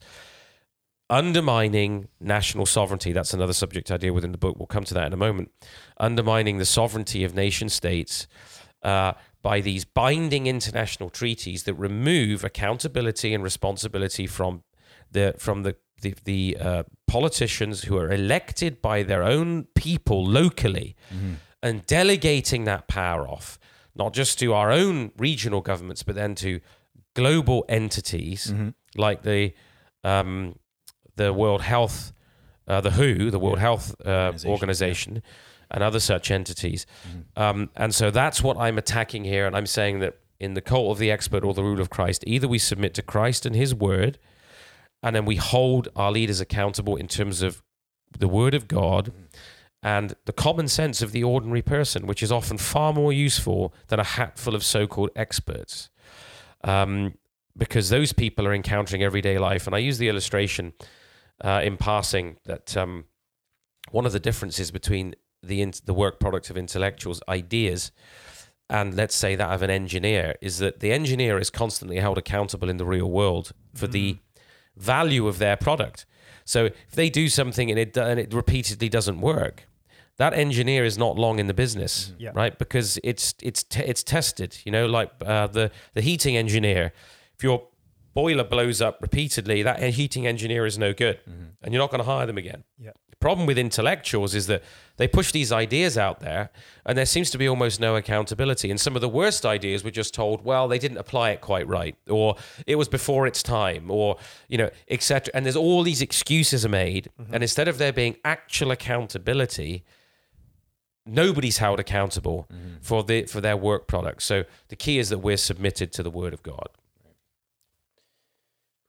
[1.10, 3.12] undermining national sovereignty.
[3.12, 4.58] That's another subject I deal with in the book.
[4.58, 5.52] We'll come to that in a moment.
[5.98, 8.28] Undermining the sovereignty of nation states
[8.84, 14.64] uh, by these binding international treaties that remove accountability and responsibility from
[15.12, 20.96] the from the the, the uh, politicians who are elected by their own people locally.
[21.62, 23.60] And delegating that power off
[24.00, 26.60] not just to our own regional governments but then to
[27.16, 28.54] global entities
[28.96, 29.54] like the
[30.04, 30.56] um,
[31.18, 32.14] the World Health
[32.68, 35.24] uh, the WHO the World Health uh, Organization, organization,
[35.72, 36.86] and other such entities.
[37.36, 40.92] Um, and so that's what I'm attacking here and I'm saying that in the cult
[40.92, 43.76] of the expert or the rule of Christ either we submit to Christ and his
[43.76, 44.18] word
[45.04, 47.62] and then we hold our leaders accountable in terms of
[48.18, 49.12] the word of God
[49.82, 54.00] and the common sense of the ordinary person, which is often far more useful than
[54.00, 55.90] a hatful of so called experts.
[56.64, 57.14] Um,
[57.58, 59.68] because those people are encountering everyday life.
[59.68, 60.74] And I use the illustration
[61.44, 63.06] uh, in passing that um,
[63.92, 67.92] one of the differences between the, in- the work product of intellectuals' ideas
[68.70, 72.70] and let's say that of an engineer is that the engineer is constantly held accountable
[72.70, 74.20] in the real world for the
[74.78, 76.06] value of their product.
[76.46, 79.68] So if they do something and it and it repeatedly doesn't work,
[80.20, 82.24] that engineer is not long in the business, mm-hmm.
[82.24, 82.32] Yeah.
[82.36, 82.58] right?
[82.58, 84.58] Because it's it's te- it's tested.
[84.66, 86.94] You know, like uh, the the heating engineer.
[87.36, 87.68] If your
[88.14, 91.64] boiler blows up repeatedly, that heating engineer is no good, mm-hmm.
[91.64, 92.66] and you're not going to hire them again.
[92.78, 92.92] Yeah.
[93.12, 94.62] The problem with intellectuals is that
[94.98, 96.50] they push these ideas out there
[96.86, 98.70] and there seems to be almost no accountability.
[98.70, 101.68] And some of the worst ideas were just told, well, they didn't apply it quite
[101.68, 102.36] right, or
[102.68, 104.18] it was before its time, or,
[104.50, 105.32] you know, etc.
[105.34, 107.10] And there's all these excuses are made.
[107.22, 107.34] Mm-hmm.
[107.34, 109.84] And instead of there being actual accountability,
[111.10, 112.48] nobody's held accountable
[112.82, 114.24] for the for their work product.
[114.24, 116.70] So the key is that we're submitted to the word of God.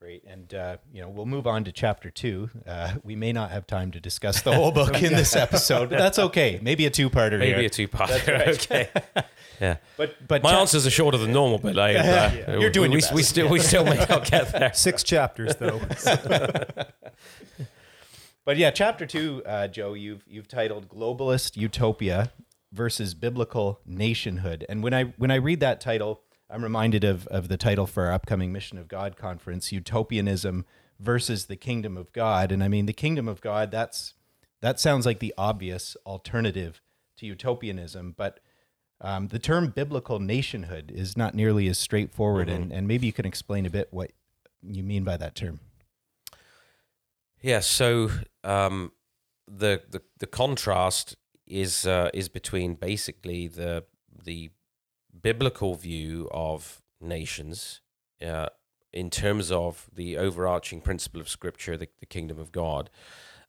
[0.00, 0.24] Great.
[0.26, 2.48] And, uh, you know, we'll move on to chapter two.
[2.66, 5.98] Uh, we may not have time to discuss the whole book in this episode, but
[5.98, 6.58] that's okay.
[6.62, 7.66] Maybe a two parter Maybe here.
[7.66, 8.48] a two-parter.
[8.54, 8.88] okay.
[9.60, 9.76] Yeah.
[9.98, 13.00] but, but My chap- answers are shorter than normal, but I, uh, You're doing we,
[13.00, 14.72] your we, we still we still may not get there.
[14.72, 15.78] Six chapters though.
[18.44, 22.32] But yeah, chapter two, uh, Joe, you've you've titled "Globalist Utopia
[22.72, 27.48] versus Biblical Nationhood," and when I when I read that title, I'm reminded of of
[27.48, 30.64] the title for our upcoming Mission of God conference: "Utopianism
[30.98, 34.14] versus the Kingdom of God." And I mean, the Kingdom of God that's
[34.60, 36.80] that sounds like the obvious alternative
[37.18, 38.40] to utopianism, but
[39.00, 42.48] um, the term biblical nationhood is not nearly as straightforward.
[42.48, 44.12] And, and maybe you can explain a bit what
[44.62, 45.60] you mean by that term.
[47.40, 47.60] Yeah.
[47.60, 48.10] So
[48.44, 48.92] um,
[49.46, 53.84] the, the the contrast is uh, is between basically the
[54.24, 54.50] the
[55.22, 57.80] biblical view of nations
[58.24, 58.48] uh,
[58.92, 62.90] in terms of the overarching principle of Scripture, the, the kingdom of God,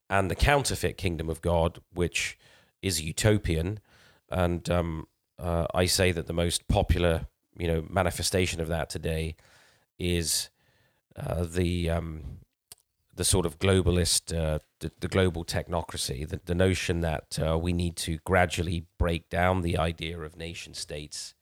[0.10, 2.38] and the counterfeit kingdom of God, which
[2.82, 3.80] is utopian.
[4.30, 7.28] And um, uh, I say that the most popular,
[7.58, 9.36] you know, manifestation of that today
[10.00, 10.50] is
[11.18, 12.40] uh, the um,
[13.14, 17.74] the sort of globalist, uh, the, the, global technocracy, the, the notion that uh, we
[17.74, 21.34] need to gradually break down the idea of nation states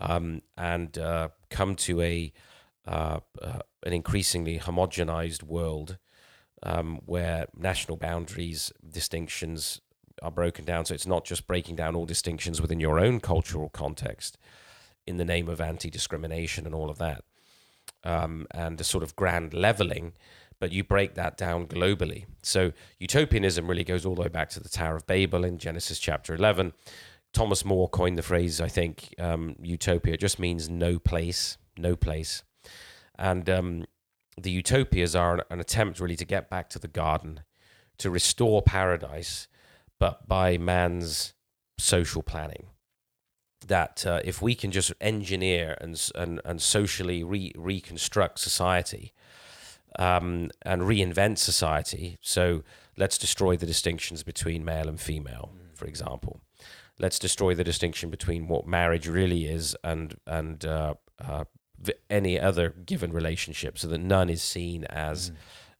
[0.00, 2.32] um, and uh, come to a
[2.86, 5.98] uh, uh, an increasingly homogenized world
[6.62, 9.80] um, where national boundaries, distinctions
[10.22, 10.84] are broken down.
[10.84, 14.38] So it's not just breaking down all distinctions within your own cultural context
[15.06, 17.24] in the name of anti discrimination and all of that,
[18.04, 20.12] um, and a sort of grand leveling,
[20.58, 22.24] but you break that down globally.
[22.42, 25.98] So utopianism really goes all the way back to the Tower of Babel in Genesis
[25.98, 26.72] chapter 11.
[27.32, 30.16] Thomas More coined the phrase, I think, um, utopia.
[30.16, 32.42] Just means no place, no place.
[33.18, 33.84] And um,
[34.40, 37.40] the utopias are an attempt really to get back to the garden,
[37.98, 39.48] to restore paradise,
[39.98, 41.34] but by man's
[41.78, 42.68] social planning.
[43.66, 49.12] That uh, if we can just engineer and and, and socially re- reconstruct society
[49.98, 52.62] um, and reinvent society, so
[52.96, 56.40] let's destroy the distinctions between male and female, for example.
[56.98, 61.44] Let's destroy the distinction between what marriage really is and and uh, uh,
[62.08, 65.32] any other given relationship, so that none is seen as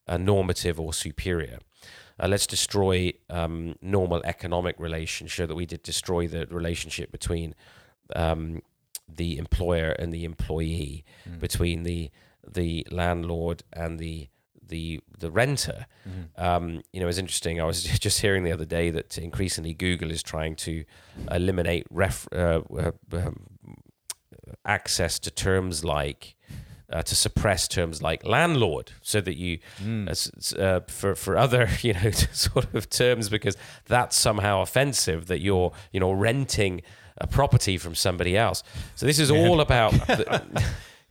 [0.09, 0.21] mm.
[0.21, 1.59] normative or superior.
[2.19, 7.55] Uh, let's destroy um, normal economic relationship that we did destroy the relationship between
[8.15, 8.63] um,
[9.09, 11.39] the employer and the employee, mm.
[11.41, 12.11] between the
[12.53, 14.29] the landlord and the
[14.69, 15.87] the the renter.
[16.09, 16.45] Mm-hmm.
[16.45, 17.61] Um, you know, it's interesting.
[17.61, 20.85] I was just hearing the other day that increasingly Google is trying to
[21.31, 23.47] eliminate ref, uh, uh, um,
[24.65, 26.35] access to terms like
[26.93, 30.59] uh, to suppress terms like landlord, so that you mm.
[30.59, 35.73] uh, for for other you know sort of terms because that's somehow offensive that you're
[35.93, 36.83] you know renting
[37.19, 38.63] a property from somebody else.
[38.95, 39.47] So this is Man.
[39.47, 39.93] all about.
[39.93, 40.43] The,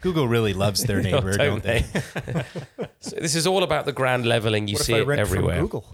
[0.01, 1.85] Google really loves their neighbor, no, don't, don't, they?
[2.99, 4.67] so this is all about the grand leveling.
[4.67, 5.61] You what see it everywhere.
[5.61, 5.85] Google.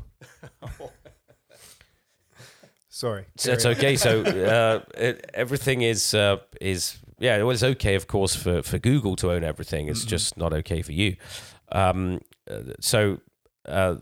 [2.90, 3.26] Sorry.
[3.38, 3.96] So it's okay.
[3.96, 8.80] So uh, it, everything is uh, is yeah, well, it's okay, of course, for, for
[8.80, 9.88] Google to own everything.
[9.88, 10.10] It's mm-hmm.
[10.10, 11.18] just not okay for you.
[11.72, 13.20] Um, uh, so
[13.68, 13.96] uh,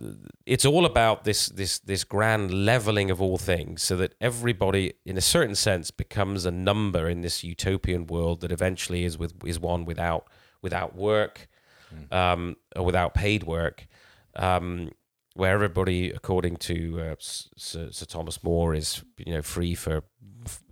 [0.46, 5.18] it's all about this this this grand leveling of all things, so that everybody, in
[5.18, 9.60] a certain sense, becomes a number in this utopian world that eventually is with is
[9.60, 10.28] one without
[10.62, 11.50] without work,
[11.94, 12.14] mm.
[12.16, 13.88] um, or without paid work.
[14.36, 14.92] Um,
[15.34, 20.04] where everybody, according to uh, Sir, Sir, Thomas More, is you know free for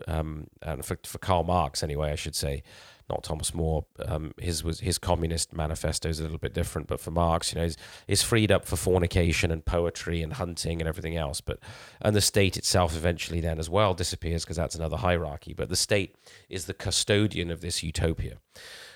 [0.08, 2.64] um, and for, for Karl Marx anyway, I should say,
[3.10, 3.86] not Thomas More.
[4.05, 7.62] Um, his was his communist manifesto is a little bit different, but for Marx, you
[7.62, 7.70] know,
[8.08, 11.41] is freed up for fornication and poetry and hunting and everything else.
[11.41, 11.60] But
[12.01, 15.53] and the state itself eventually then as well disappears because that's another hierarchy.
[15.53, 16.16] But the state
[16.49, 18.38] is the custodian of this utopia.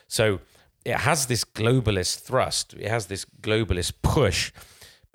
[0.07, 0.41] So
[0.83, 2.73] it has this globalist thrust.
[2.73, 4.51] It has this globalist push,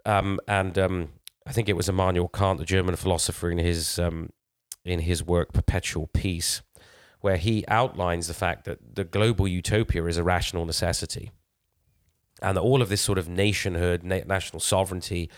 [0.05, 1.09] um, and um,
[1.47, 4.31] I think it was Immanuel Kant, the German philosopher, in his um,
[4.85, 6.63] in his work Perpetual Peace,
[7.21, 11.31] where he outlines the fact that the global utopia is a rational necessity.
[12.43, 15.31] And that all of this sort of nationhood, na- national sovereignty,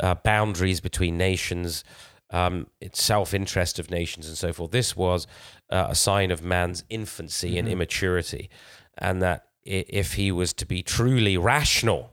[0.00, 1.84] uh, boundaries between nations,
[2.30, 5.26] um, self interest of nations, and so forth, this was
[5.70, 7.58] uh, a sign of man's infancy mm-hmm.
[7.58, 8.50] and immaturity.
[8.98, 12.12] And that if he was to be truly rational,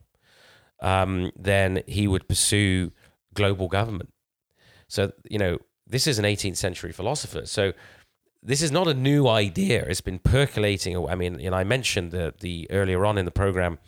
[0.79, 2.91] um, then he would pursue
[3.33, 4.11] global government.
[4.87, 7.45] So, you know, this is an 18th century philosopher.
[7.45, 7.73] So
[8.43, 9.83] this is not a new idea.
[9.85, 10.97] It's been percolating.
[11.07, 13.79] I mean, know, I mentioned the the earlier on in the program,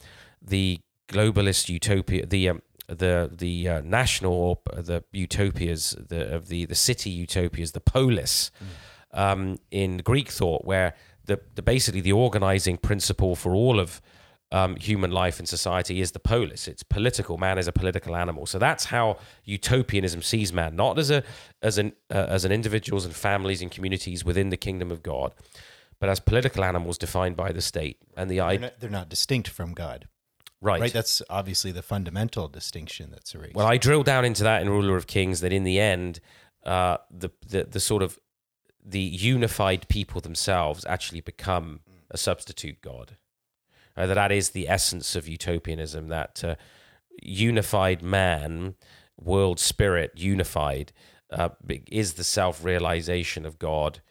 [0.42, 6.66] the globalist utopia, the um, the the uh, national or the utopias, the of the
[6.66, 8.52] the city utopias, the polis,
[9.14, 9.20] mm.
[9.20, 10.96] um, in Greek thought, where
[11.26, 14.02] the, the basically the organizing principle for all of
[14.54, 16.68] um, human life and society is the polis.
[16.68, 17.40] It's political.
[17.40, 18.46] Man is a political animal.
[18.46, 21.24] So that's how utopianism sees man, not as a
[21.64, 25.34] as an uh, as an individuals and families and communities within the kingdom of God,
[26.00, 27.98] but as political animals defined by the state.
[28.16, 30.08] And the they're not, they're not distinct from God.
[30.62, 30.80] Right.
[30.80, 30.94] Right.
[30.94, 33.56] That's obviously the fundamental distinction that's erased.
[33.56, 36.22] Well, I drill down into that in Ruler of Kings that in the end,
[36.64, 38.20] uh, the, the the sort of
[38.86, 41.80] the unified people themselves actually become
[42.12, 43.18] a substitute God
[43.96, 46.08] uh, that that is the essence of utopianism.
[46.08, 46.56] That uh,
[47.22, 48.76] unified man,
[49.20, 50.92] world spirit, unified,
[51.30, 51.50] uh,
[51.92, 54.02] is the self realization of God.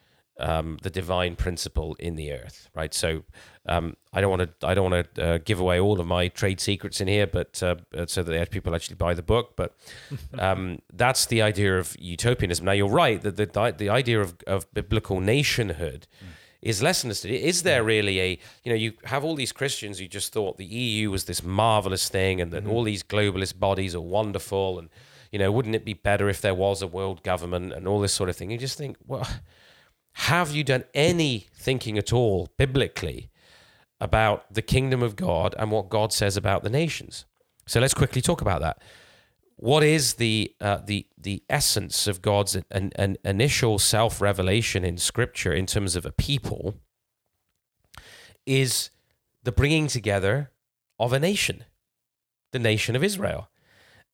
[0.41, 2.93] Um, the divine principle in the earth, right?
[2.95, 3.23] So
[3.67, 6.29] um, I don't want to I don't want to uh, give away all of my
[6.29, 9.57] trade secrets in here, but uh, uh so that people actually buy the book.
[9.57, 9.77] But
[10.39, 12.65] um, that's the idea of utopianism.
[12.65, 16.29] Now you're right that the the idea of, of biblical nationhood mm.
[16.63, 17.33] Is less understood.
[17.33, 17.87] Is there mm.
[17.87, 21.25] really a, you know, you have all these Christians who just thought the EU was
[21.25, 22.73] this marvelous thing and that mm-hmm.
[22.73, 24.89] all these globalist bodies are wonderful and,
[25.33, 28.13] you know, wouldn't it be better if there was a world government and all this
[28.13, 28.51] sort of thing?
[28.51, 29.29] You just think, well,
[30.13, 33.31] have you done any thinking at all biblically
[34.01, 37.25] about the kingdom of God and what God says about the nations?
[37.67, 38.81] So let's quickly talk about that.
[39.63, 44.99] What is the uh, the the essence of God's an, an initial self revelation in
[44.99, 46.75] Scripture in terms of a people?
[48.45, 48.91] Is
[49.45, 50.51] the bringing together
[50.99, 51.63] of a nation,
[52.51, 53.51] the nation of Israel,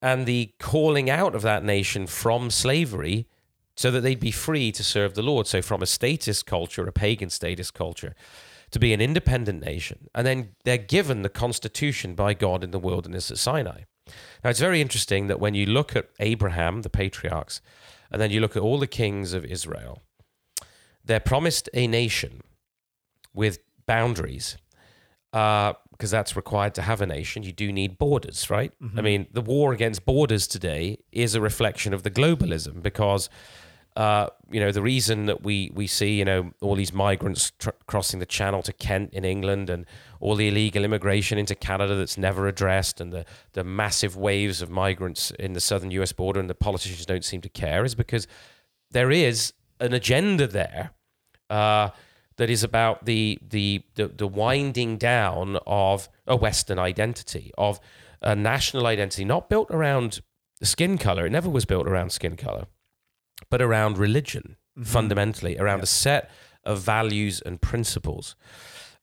[0.03, 3.27] and the calling out of that nation from slavery
[3.75, 5.47] so that they'd be free to serve the Lord.
[5.47, 8.15] So, from a statist culture, a pagan statist culture,
[8.71, 10.11] to be an independent nation.
[10.15, 13.85] And then they're given the constitution by God in the wilderness at Sinai.
[14.43, 17.61] Now, it's very interesting that when you look at Abraham, the patriarchs,
[18.11, 20.03] and then you look at all the kings of Israel,
[21.05, 22.43] they're promised a nation
[23.35, 24.57] with boundaries.
[25.33, 27.43] Uh, because that's required to have a nation.
[27.43, 28.73] You do need borders, right?
[28.81, 28.99] Mm-hmm.
[28.99, 33.29] I mean, the war against borders today is a reflection of the globalism because
[33.99, 37.71] uh, you know, the reason that we, we see, you know, all these migrants tr-
[37.89, 39.87] crossing the channel to Kent in England and
[40.21, 43.25] all the illegal immigration into Canada that's never addressed and the,
[43.55, 47.41] the massive waves of migrants in the southern US border and the politicians don't seem
[47.41, 48.29] to care is because
[48.93, 50.93] there is an agenda there
[51.51, 51.91] uh,
[52.37, 57.81] that is about the, the, the, the winding down of a Western identity, of
[58.23, 60.21] a national identity, not built around
[60.63, 61.27] skin color.
[61.27, 62.69] It never was built around skin color
[63.51, 64.85] but around religion mm-hmm.
[64.85, 65.85] fundamentally, around yeah.
[65.85, 66.31] a set
[66.65, 68.37] of values and principles.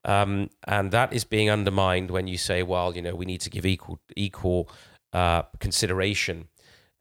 [0.04, 3.50] Um, and that is being undermined when you say, well, you know, we need to
[3.50, 4.70] give equal equal
[5.14, 6.48] uh, consideration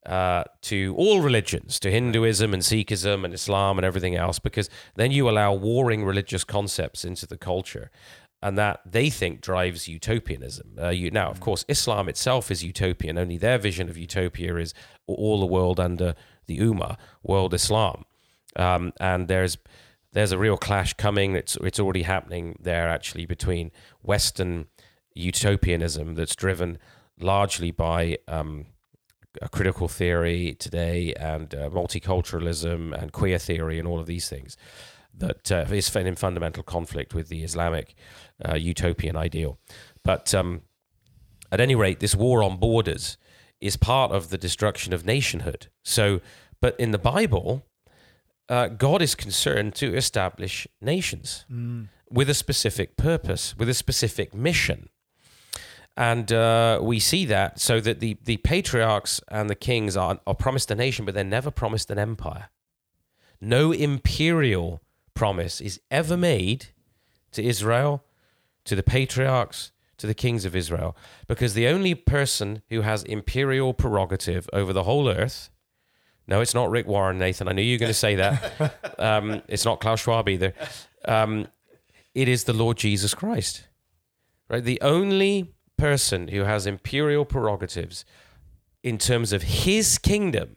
[0.06, 5.10] uh, to all religions, to Hinduism and Sikhism and Islam and everything else, because then
[5.10, 7.90] you allow warring religious concepts into the culture.
[8.42, 10.76] And that they think drives utopianism.
[10.78, 11.44] Uh, you, now, of mm.
[11.44, 13.16] course, Islam itself is utopian.
[13.16, 14.74] Only their vision of utopia is
[15.06, 16.14] all the world under
[16.46, 18.04] the Ummah, World Islam,
[18.56, 19.58] um, and there's
[20.12, 21.34] there's a real clash coming.
[21.34, 23.70] It's it's already happening there actually between
[24.02, 24.66] Western
[25.14, 26.78] utopianism that's driven
[27.18, 28.66] largely by um,
[29.42, 34.56] a critical theory today and uh, multiculturalism and queer theory and all of these things
[35.16, 37.94] that uh, is in fundamental conflict with the Islamic
[38.48, 39.58] uh, utopian ideal.
[40.02, 40.62] But um,
[41.52, 43.16] at any rate, this war on borders
[43.64, 45.68] is part of the destruction of nationhood.
[45.82, 46.20] So,
[46.60, 47.64] but in the Bible,
[48.48, 51.88] uh, God is concerned to establish nations mm.
[52.10, 54.90] with a specific purpose, with a specific mission.
[55.96, 60.34] And uh, we see that so that the, the patriarchs and the kings are, are
[60.34, 62.50] promised a nation, but they're never promised an empire.
[63.40, 64.82] No imperial
[65.14, 66.66] promise is ever made
[67.32, 68.04] to Israel,
[68.64, 73.74] to the patriarchs, to the kings of Israel because the only person who has imperial
[73.74, 75.50] prerogative over the whole earth.
[76.26, 77.48] No, it's not Rick Warren, Nathan.
[77.48, 78.80] I knew you were going to say that.
[78.96, 80.54] Um, it's not Klaus Schwab either.
[81.06, 81.48] Um,
[82.14, 83.66] it is the Lord Jesus Christ.
[84.48, 84.62] Right?
[84.62, 88.04] The only person who has imperial prerogatives
[88.84, 90.56] in terms of his kingdom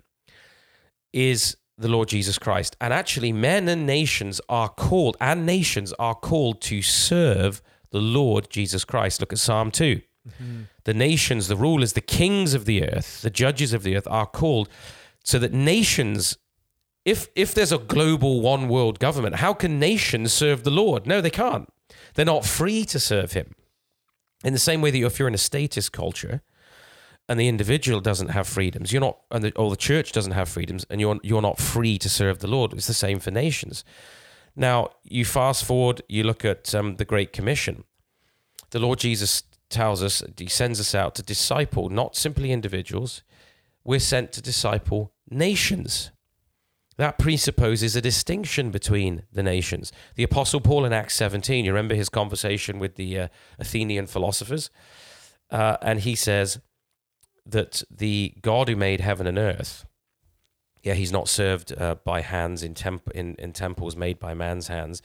[1.14, 2.76] is the Lord Jesus Christ.
[2.82, 7.62] And actually, men and nations are called, and nations are called to serve
[7.98, 9.20] the Lord Jesus Christ.
[9.20, 10.02] Look at Psalm 2.
[10.28, 10.62] Mm-hmm.
[10.84, 14.28] The nations, the rulers, the kings of the earth, the judges of the earth are
[14.28, 14.70] called
[15.24, 16.38] so that nations,
[17.06, 21.08] if, if there's a global one world government, how can nations serve the Lord?
[21.08, 21.74] No, they can't.
[22.14, 23.56] They're not free to serve him.
[24.44, 26.42] In the same way that if you're in a statist culture,
[27.30, 30.48] and the individual doesn't have freedoms, you're not, and the, or the church doesn't have
[30.48, 32.72] freedoms, and you're you're not free to serve the Lord.
[32.74, 33.84] It's the same for nations.
[34.60, 37.84] Now, you fast forward, you look at um, the Great Commission.
[38.72, 43.22] The Lord Jesus tells us, He sends us out to disciple not simply individuals,
[43.84, 46.10] we're sent to disciple nations.
[46.98, 49.92] That presupposes a distinction between the nations.
[50.16, 53.28] The Apostle Paul in Acts 17, you remember his conversation with the uh,
[53.60, 54.72] Athenian philosophers?
[55.52, 56.60] Uh, and he says
[57.46, 59.86] that the God who made heaven and earth
[60.84, 64.68] yeah, he's not served uh, by hands in, temp- in, in temples made by man's
[64.68, 65.02] hands,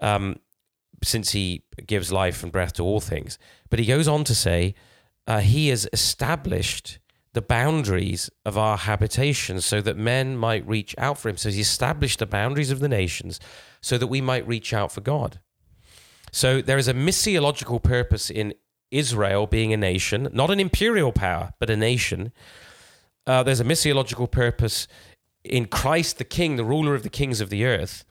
[0.00, 0.36] um,
[1.02, 3.38] since he gives life and breath to all things.
[3.70, 4.74] But he goes on to say,
[5.26, 6.98] uh, he has established
[7.34, 11.36] the boundaries of our habitation so that men might reach out for him.
[11.36, 13.38] So he established the boundaries of the nations
[13.80, 15.38] so that we might reach out for God.
[16.32, 18.54] So there is a missiological purpose in
[18.90, 22.32] Israel being a nation, not an imperial power, but a nation
[23.28, 24.88] uh, there's a missiological purpose
[25.44, 28.04] in Christ the King, the ruler of the kings of the earth,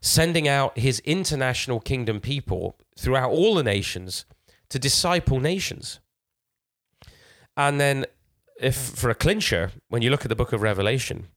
[0.00, 4.26] sending out his international kingdom people throughout all the nations
[4.68, 5.98] to disciple nations.
[7.56, 8.04] And then,
[8.60, 11.28] if for a clincher, when you look at the book of Revelation,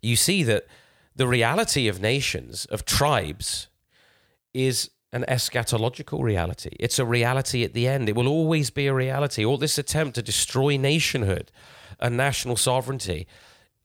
[0.00, 0.66] you see that
[1.14, 3.68] the reality of nations, of tribes,
[4.54, 6.76] is an eschatological reality.
[6.78, 8.08] It's a reality at the end.
[8.08, 9.44] It will always be a reality.
[9.44, 11.50] All this attempt to destroy nationhood
[12.00, 13.26] and national sovereignty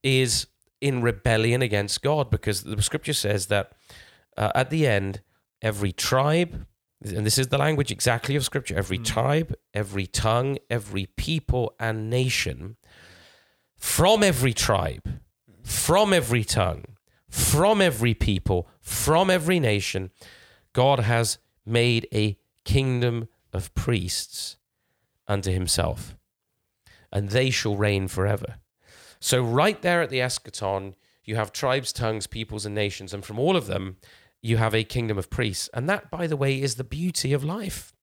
[0.03, 0.47] is
[0.80, 3.72] in rebellion against God because the scripture says that
[4.38, 5.22] uh, at the end,
[5.62, 6.66] every tribe,
[7.03, 9.05] and this is the language exactly of scripture, every mm.
[9.05, 12.78] tribe, every tongue, every people and nation,
[13.78, 15.20] from every tribe,
[15.64, 16.86] from every tongue,
[17.30, 20.12] from every people, from every nation,
[20.74, 24.57] God has made a kingdom of priests
[25.28, 26.16] unto himself,
[27.12, 28.55] and they shall reign forever.
[29.20, 33.38] So, right there at the eschaton, you have tribes, tongues, peoples, and nations, and from
[33.38, 33.97] all of them,
[34.41, 35.70] you have a kingdom of priests.
[35.74, 37.93] And that, by the way, is the beauty of life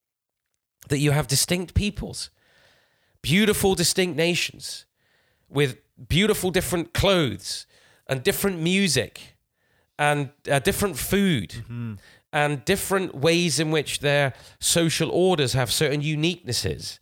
[0.89, 2.31] that you have distinct peoples,
[3.23, 4.87] beautiful, distinct nations
[5.49, 5.79] with
[6.09, 7.67] beautiful, different clothes
[8.07, 9.37] and different music
[9.99, 11.51] and uh, different food.
[11.51, 11.95] Mm-hmm
[12.33, 16.99] and different ways in which their social orders have certain uniquenesses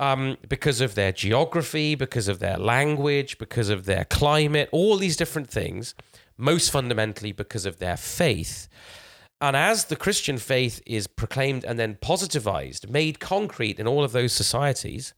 [0.00, 5.16] um, because of their geography, because of their language, because of their climate, all these
[5.16, 5.94] different things,
[6.38, 8.66] most fundamentally because of their faith.
[9.42, 14.12] And as the Christian faith is proclaimed and then positivized, made concrete in all of
[14.12, 15.12] those societies,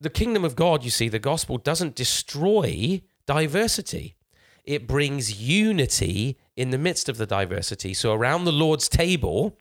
[0.00, 4.14] the kingdom of God, you see, the gospel doesn't destroy diversity.
[4.64, 7.94] It brings unity in the midst of the diversity.
[7.94, 9.58] So around the Lord's table,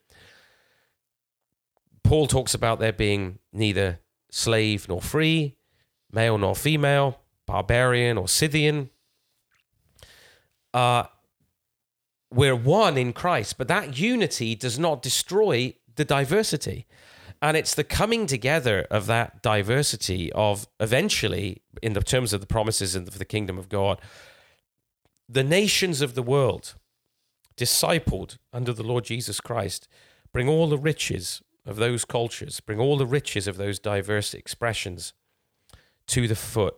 [2.03, 3.99] Paul talks about there being neither
[4.31, 5.57] slave nor free,
[6.11, 8.89] male nor female, barbarian or Scythian.
[10.73, 11.03] Uh,
[12.33, 16.87] we're one in Christ, but that unity does not destroy the diversity.
[17.41, 22.47] And it's the coming together of that diversity of eventually, in the terms of the
[22.47, 23.99] promises of the kingdom of God,
[25.27, 26.75] the nations of the world,
[27.57, 29.87] discipled under the Lord Jesus Christ,
[30.31, 35.13] bring all the riches of those cultures, bring all the riches of those diverse expressions
[36.07, 36.75] to the foot,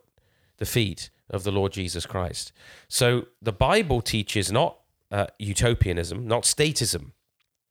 [0.57, 2.51] the feet of the Lord Jesus Christ.
[2.87, 4.79] So the Bible teaches not
[5.11, 7.11] uh, utopianism, not statism.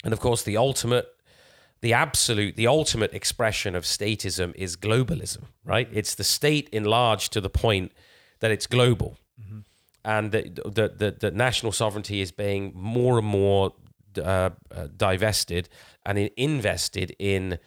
[0.04, 1.06] And of course, the ultimate,
[1.80, 5.88] the absolute, the ultimate expression of statism is globalism, right?
[5.92, 7.92] It's the state enlarged to the point
[8.40, 9.18] that it's global
[10.04, 13.72] and that the, the, the, national sovereignty is being more and more
[14.18, 15.68] uh, uh, divested
[16.04, 17.58] and invested in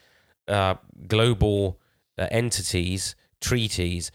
[0.47, 0.75] uh,
[1.07, 1.79] global
[2.17, 4.11] uh, entities, treaties,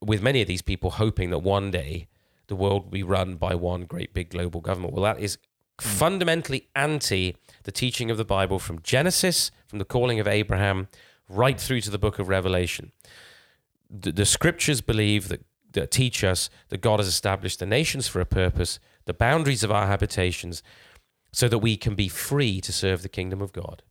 [0.00, 2.06] with many of these people hoping that one day
[2.46, 4.94] the world will be run by one great big global government.
[4.94, 5.84] Well, that is mm.
[5.84, 10.88] fundamentally anti the teaching of the Bible from Genesis, from the calling of Abraham,
[11.28, 12.92] right through to the book of Revelation.
[13.90, 18.20] The, the scriptures believe that that teach us that God has established the nations for
[18.20, 20.62] a purpose, the boundaries of our habitations,
[21.32, 23.82] so that we can be free to serve the kingdom of God.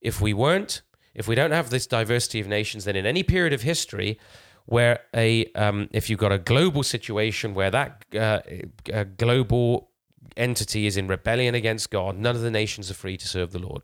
[0.00, 0.82] If we weren't,
[1.14, 4.18] if we don't have this diversity of nations, then in any period of history
[4.66, 9.90] where a, um, if you've got a global situation where that uh, global
[10.36, 13.58] entity is in rebellion against God, none of the nations are free to serve the
[13.58, 13.82] Lord.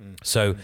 [0.00, 0.16] Mm.
[0.22, 0.56] So.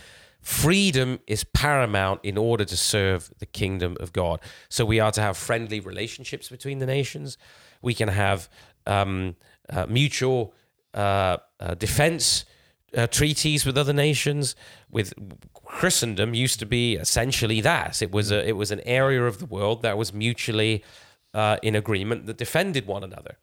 [0.45, 4.41] Freedom is paramount in order to serve the kingdom of God.
[4.69, 7.39] So we are to have friendly relationships between the nations.
[7.81, 8.51] We can have
[8.87, 9.37] um,
[9.71, 10.53] uh, mutual
[10.95, 12.45] uh, uh, defense
[12.97, 14.55] uh, treaties with other nations.
[14.91, 15.13] With
[15.65, 18.01] Christendom, used to be essentially that.
[18.01, 20.85] It was a it was an area of the world that was mutually
[21.33, 23.39] uh, in agreement that defended one another,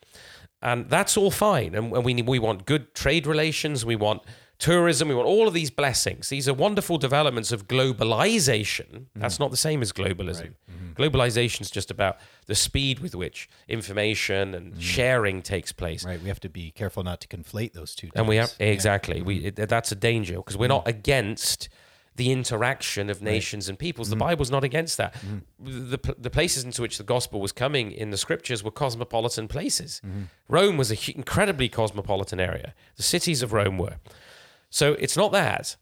[0.61, 1.75] and that's all fine.
[1.75, 3.85] And we we want good trade relations.
[3.85, 4.23] We want
[4.61, 6.29] tourism, we want all of these blessings.
[6.29, 9.07] These are wonderful developments of globalization.
[9.15, 10.41] That's not the same as globalism.
[10.41, 10.53] Right.
[10.71, 11.01] Mm-hmm.
[11.01, 14.81] Globalization is just about the speed with which information and mm.
[14.81, 16.05] sharing takes place.
[16.05, 16.21] Right.
[16.21, 18.11] We have to be careful not to conflate those two.
[18.15, 19.17] And we have exactly.
[19.17, 19.23] Yeah.
[19.23, 19.61] We mm-hmm.
[19.61, 21.67] it, that's a danger because we're not against
[22.17, 23.71] the interaction of nations right.
[23.71, 24.09] and peoples.
[24.09, 24.19] The mm.
[24.19, 25.15] Bible's not against that.
[25.15, 25.41] Mm.
[25.91, 30.01] The, the places into which the gospel was coming in the scriptures were cosmopolitan places.
[30.05, 30.25] Mm.
[30.49, 32.73] Rome was an incredibly cosmopolitan area.
[32.97, 33.95] The cities of Rome were.
[34.71, 35.75] So it's not that.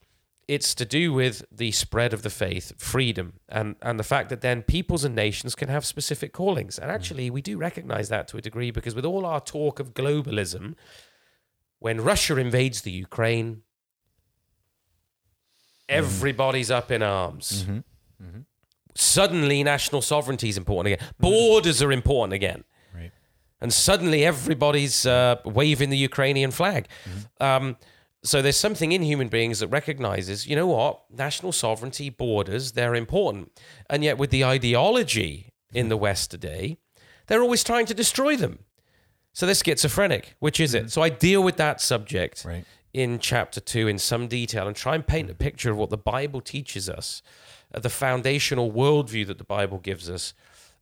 [0.48, 4.42] It's to do with the spread of the faith, freedom, and, and the fact that
[4.42, 6.80] then peoples and nations can have specific callings.
[6.80, 9.94] And actually, we do recognize that to a degree because with all our talk of
[9.94, 10.74] globalism,
[11.78, 13.62] when Russia invades the Ukraine, mm-hmm.
[15.88, 17.64] everybody's up in arms.
[17.64, 18.26] Mm-hmm.
[18.26, 18.40] Mm-hmm.
[18.96, 21.08] Suddenly, national sovereignty is important again.
[21.20, 22.64] Borders are important again.
[22.96, 23.12] Right.
[23.62, 26.88] and suddenly everybody's uh, waving the Ukrainian flag.
[27.40, 27.78] Um,
[28.24, 32.96] so there's something in human beings that recognizes, you know what, national sovereignty, borders, they're
[32.96, 33.52] important.
[33.90, 36.78] And yet, with the ideology in the West today,
[37.28, 38.60] they're always trying to destroy them.
[39.34, 40.36] So they're schizophrenic.
[40.40, 40.92] Which is it?
[40.92, 42.66] So I deal with that subject Right.
[42.94, 45.98] in chapter two in some detail and try and paint a picture of what the
[45.98, 47.22] Bible teaches us,
[47.74, 50.34] uh, the foundational worldview that the Bible gives us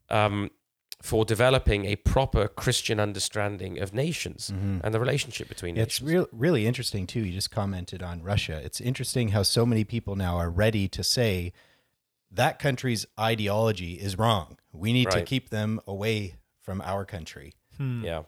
[0.10, 0.50] um,
[1.02, 5.84] for developing a proper Christian understanding of nations and the relationship between Mm-hmm.
[5.84, 6.10] It's nations.
[6.12, 7.20] real, really interesting too.
[7.20, 8.60] You just commented on Russia.
[8.64, 11.54] It's interesting how so many people now are ready to say
[12.32, 14.58] that country's ideology is wrong.
[14.74, 17.54] We need to keep them away from our country.
[17.80, 18.24] Yeah,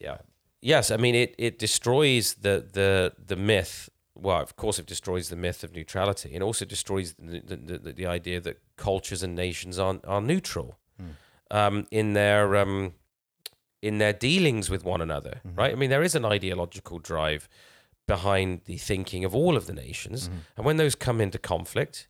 [0.00, 0.18] yeah,
[0.60, 0.90] yes.
[0.90, 3.90] I mean, it it destroys the the the myth.
[4.14, 7.92] Well, of course, it destroys the myth of neutrality, and also destroys the the, the,
[7.92, 10.78] the idea that cultures and nations aren't, are neutral
[11.52, 12.94] um, in their um,
[13.80, 15.40] in their dealings with one another.
[15.44, 15.70] Right?
[15.72, 17.48] I mean, there is an ideological drive
[18.08, 22.08] behind the thinking of all of the nations, and when those come into conflict.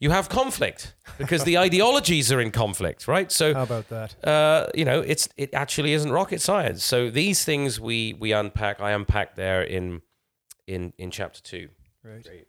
[0.00, 3.32] You have conflict because the ideologies are in conflict, right?
[3.32, 4.24] So, How about that?
[4.24, 6.84] uh, you know, it's it actually isn't rocket science.
[6.84, 10.02] So these things we we unpack, I unpack there in
[10.68, 11.70] in in chapter two.
[12.04, 12.22] Right.
[12.22, 12.46] Great.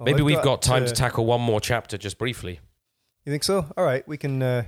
[0.00, 2.58] Well, Maybe I've we've got, time uh, to tackle one more chapter just briefly,
[3.26, 3.66] You think so?
[3.76, 4.62] All right, we can uh,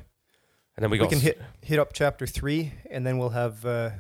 [0.77, 3.91] and then we we, can hit hit up chapter three, and then we'll have uh,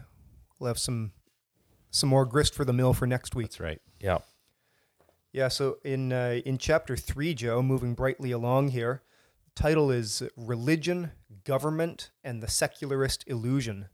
[0.59, 1.13] we'll have some
[1.91, 3.47] some more grist for the mill for next week.
[3.47, 3.81] That's right.
[4.01, 4.19] yeah
[5.33, 5.47] Yeah.
[5.47, 9.03] So in uh, in chapter three, Joe, moving brightly along here,
[9.55, 11.13] title is religion,
[11.45, 13.87] government, and the secularist illusion.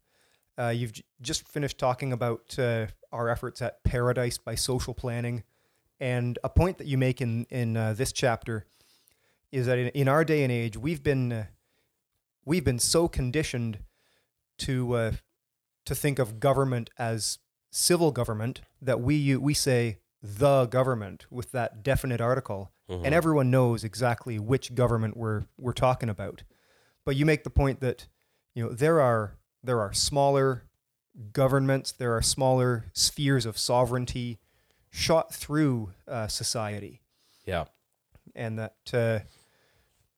[0.58, 5.42] Uh, you've j- just finished talking about uh, our efforts at paradise by social planning,
[6.00, 8.64] and a point that you make in in uh, this chapter
[9.54, 11.44] is that in, in our day and age, we've been uh,
[12.44, 13.78] we've been so conditioned
[14.58, 15.12] to uh,
[15.84, 17.38] to think of government as
[17.70, 23.04] civil government that we we say the government with that definite article, Mhm.
[23.04, 26.42] and everyone knows exactly which government we're we're talking about.
[27.04, 28.08] But you make the point that
[28.54, 30.64] you know there are there are smaller
[31.32, 34.40] governments, there are smaller spheres of sovereignty
[34.90, 37.02] shot through uh, society,
[37.46, 37.64] yeah
[38.34, 39.18] and that uh,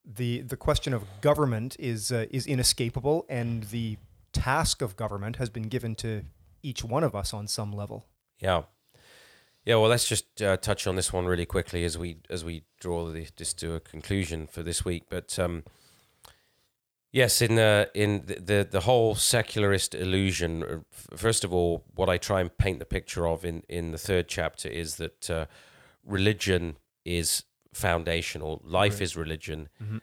[0.07, 3.97] the the question of government is uh, is inescapable, and the
[4.33, 6.23] task of government has been given to
[6.63, 8.05] each one of us on some level.
[8.39, 8.63] yeah
[9.65, 9.75] yeah.
[9.75, 13.11] Well, let's just uh, touch on this one really quickly as we as we draw
[13.11, 15.05] the, this to a conclusion for this week.
[15.11, 15.65] But um,
[17.13, 20.63] Yes, in the in the, the the whole secularist illusion.
[20.63, 20.79] uh,
[21.17, 24.29] First of all, what I try and paint the picture of in in the third
[24.29, 25.47] chapter is that uh,
[26.05, 27.45] religion is
[27.77, 28.61] foundational.
[28.64, 29.68] Life is religion.
[29.83, 29.99] Mm-hmm.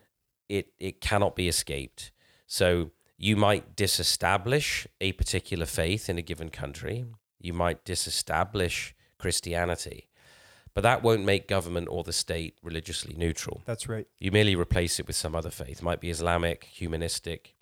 [0.49, 2.11] It it cannot be escaped.
[2.47, 7.05] So you might disestablish a particular faith in a given country.
[7.39, 10.09] You might disestablish Christianity,
[10.74, 13.61] but that won't make government or the state religiously neutral.
[13.65, 14.07] That's right.
[14.19, 15.80] You merely replace it with some other faith.
[15.80, 17.55] It might be Islamic, humanistic,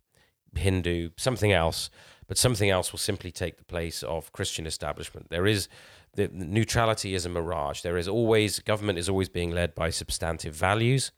[0.55, 1.89] Hindu, something else,
[2.27, 5.29] but something else will simply take the place of Christian establishment.
[5.29, 5.67] There is
[6.13, 7.81] the neutrality is a mirage.
[7.81, 11.11] There is always government is always being led by substantive values.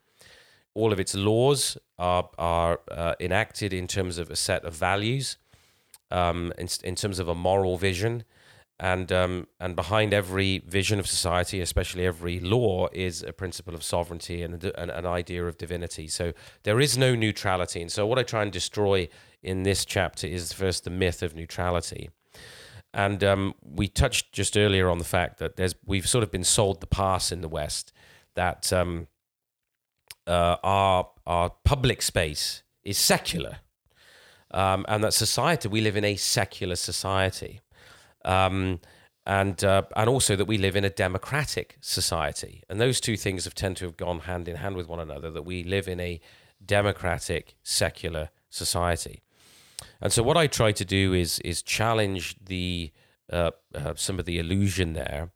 [0.75, 5.37] All of its laws are are uh, enacted in terms of a set of values,
[6.11, 8.23] um, in, in terms of a moral vision,
[8.79, 13.83] and um, and behind every vision of society, especially every law, is a principle of
[13.83, 16.07] sovereignty and an, an idea of divinity.
[16.07, 16.33] So
[16.63, 17.81] there is no neutrality.
[17.81, 19.09] And so what I try and destroy
[19.41, 22.09] in this chapter is first the myth of neutrality.
[22.93, 26.43] And um, we touched just earlier on the fact that there's we've sort of been
[26.43, 27.91] sold the pass in the West
[28.35, 29.07] that um,
[30.27, 33.57] uh, our our public space is secular,
[34.51, 37.61] um, and that society we live in a secular society,
[38.25, 38.79] um,
[39.25, 43.45] and uh, and also that we live in a democratic society, and those two things
[43.45, 45.31] have tend to have gone hand in hand with one another.
[45.31, 46.19] That we live in a
[46.63, 49.23] democratic secular society,
[50.01, 52.91] and so what I try to do is is challenge the
[53.31, 55.31] uh, uh, some of the illusion there.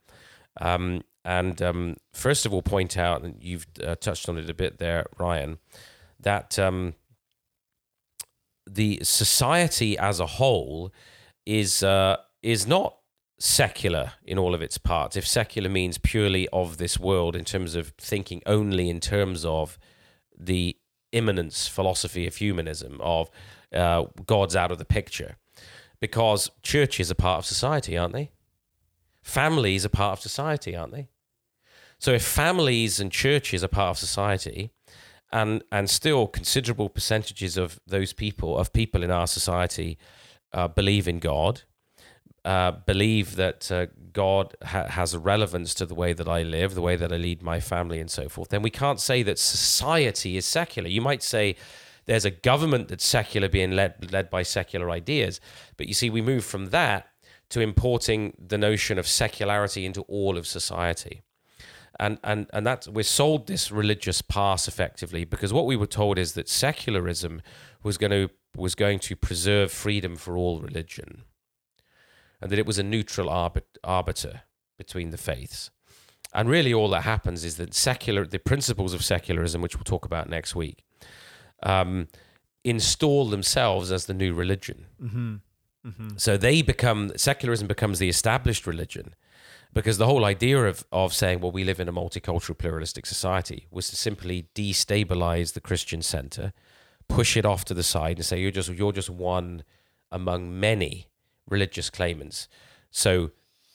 [0.60, 4.54] Um, and um, first of all, point out, and you've uh, touched on it a
[4.54, 5.58] bit there, Ryan,
[6.20, 6.96] that um,
[8.66, 10.94] the society as a whole
[11.46, 12.98] is uh, is not
[13.40, 15.16] secular in all of its parts.
[15.16, 19.78] If secular means purely of this world in terms of thinking only in terms of
[20.38, 20.77] the
[21.12, 23.30] immanence philosophy of humanism of
[23.74, 25.38] uh, God's out of the picture,
[26.00, 28.32] because churches are part of society, aren't they?
[29.22, 31.08] Families are part of society, aren't they?
[32.00, 34.72] So if families and churches are part of society,
[35.32, 39.98] and and still considerable percentages of those people of people in our society
[40.54, 41.64] uh, believe in God,
[42.46, 46.76] uh, believe that uh, God ha- has a relevance to the way that I live,
[46.76, 48.50] the way that I lead my family, and so forth.
[48.50, 50.88] Then we can't say that society is secular.
[50.88, 51.56] You might say
[52.06, 55.42] there's a government that's secular, being led led by secular ideas,
[55.76, 57.08] but you see, we move from that
[57.50, 61.22] to importing the notion of secularity into all of society
[62.00, 66.20] and and and that we're sold this religious pass effectively because what we were told
[66.20, 67.42] is that secularism
[67.84, 71.24] was going to was going to preserve freedom for all religion,
[72.42, 74.42] and that it was a neutral arbit, arbiter
[74.78, 75.70] between the faiths.
[76.34, 80.06] And really, all that happens is that secular the principles of secularism, which we'll talk
[80.06, 80.84] about next week,
[81.64, 82.08] um,
[82.64, 84.86] install themselves as the new religion.
[85.02, 85.36] Mm-hmm.
[85.88, 86.10] Mm-hmm.
[86.18, 89.16] So they become secularism becomes the established religion
[89.74, 93.68] because the whole idea of, of saying, well, we live in a multicultural, pluralistic society
[93.72, 96.52] was to simply destabilize the Christian center,
[97.08, 99.64] push it off to the side, and say you're just you're just one
[100.12, 101.08] among many
[101.48, 102.48] religious claimants.
[102.92, 103.32] So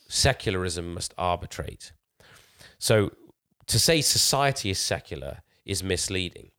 [0.09, 1.93] secularism must arbitrate.
[2.79, 3.13] So
[3.67, 6.51] to say society is secular is misleading,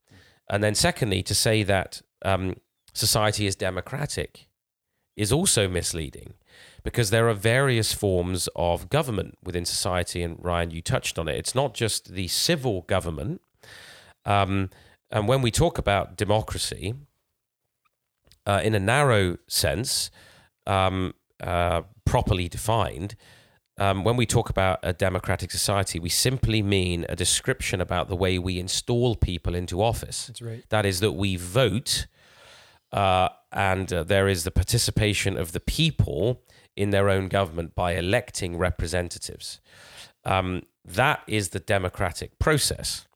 [0.49, 2.55] and then secondly, to say that um,
[2.93, 4.47] society is democratic
[5.15, 6.33] is also misleading
[6.83, 10.23] because there are various forms of government within society.
[10.23, 11.37] And Ryan, you touched on it.
[11.37, 13.41] It's not just the civil government.
[14.25, 14.69] Um,
[15.09, 16.95] and when we talk about democracy,
[18.45, 20.09] uh, in a narrow sense,
[20.67, 23.15] um, uh, properly defined,
[23.77, 28.15] um, when we talk about a democratic society, we simply mean a description about the
[28.15, 30.27] way we install people into office.
[30.27, 30.63] That's right.
[30.69, 32.05] That is, that we vote,
[32.91, 36.43] uh, and uh, there is the participation of the people
[36.75, 39.59] in their own government by electing representatives.
[40.23, 43.07] Um, that is the democratic process,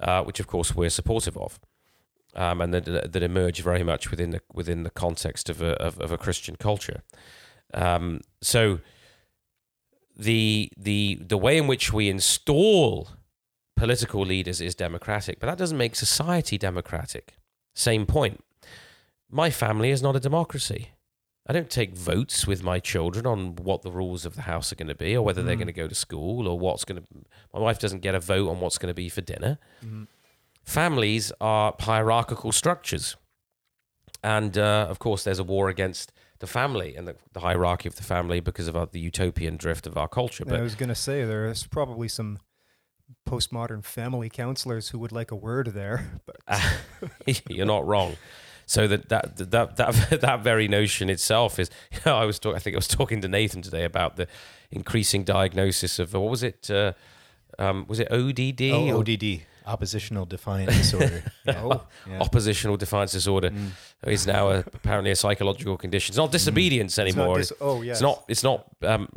[0.00, 1.58] uh, which of course we're supportive of,
[2.34, 5.98] um, and that, that emerge very much within the within the context of a of,
[6.00, 7.02] of a Christian culture.
[7.74, 8.80] Um, so
[10.16, 13.08] the the the way in which we install
[13.76, 17.34] political leaders is democratic, but that doesn't make society democratic.
[17.74, 18.42] Same point.
[19.30, 20.90] My family is not a democracy.
[21.46, 24.76] I don't take votes with my children on what the rules of the house are
[24.76, 25.46] going to be, or whether mm.
[25.46, 27.06] they're going to go to school, or what's going to.
[27.52, 29.58] My wife doesn't get a vote on what's going to be for dinner.
[29.84, 30.06] Mm.
[30.64, 33.16] Families are hierarchical structures,
[34.22, 37.96] and uh, of course, there's a war against the family and the, the hierarchy of
[37.96, 40.44] the family because of our, the utopian drift of our culture.
[40.44, 42.38] But I was going to say there's probably some
[43.28, 46.20] postmodern family counselors who would like a word there.
[46.46, 48.16] But you're not wrong.
[48.66, 51.70] So that that that that that very notion itself is.
[51.92, 52.56] You know, I was talking.
[52.56, 54.26] I think I was talking to Nathan today about the
[54.70, 56.70] increasing diagnosis of what was it?
[56.70, 56.92] Uh,
[57.58, 58.62] um, was it ODD?
[58.72, 59.42] Oh, ODD.
[59.66, 61.22] Oppositional defiance disorder.
[61.48, 62.20] Oh, yeah.
[62.20, 63.70] Oppositional defiance disorder mm.
[64.06, 66.12] is now a, apparently a psychological condition.
[66.12, 66.32] It's not mm.
[66.32, 67.00] disobedience mm.
[67.00, 67.40] anymore.
[67.40, 67.96] It's dis- oh, yes.
[67.96, 68.24] It's not.
[68.28, 68.66] It's not.
[68.82, 69.08] Um,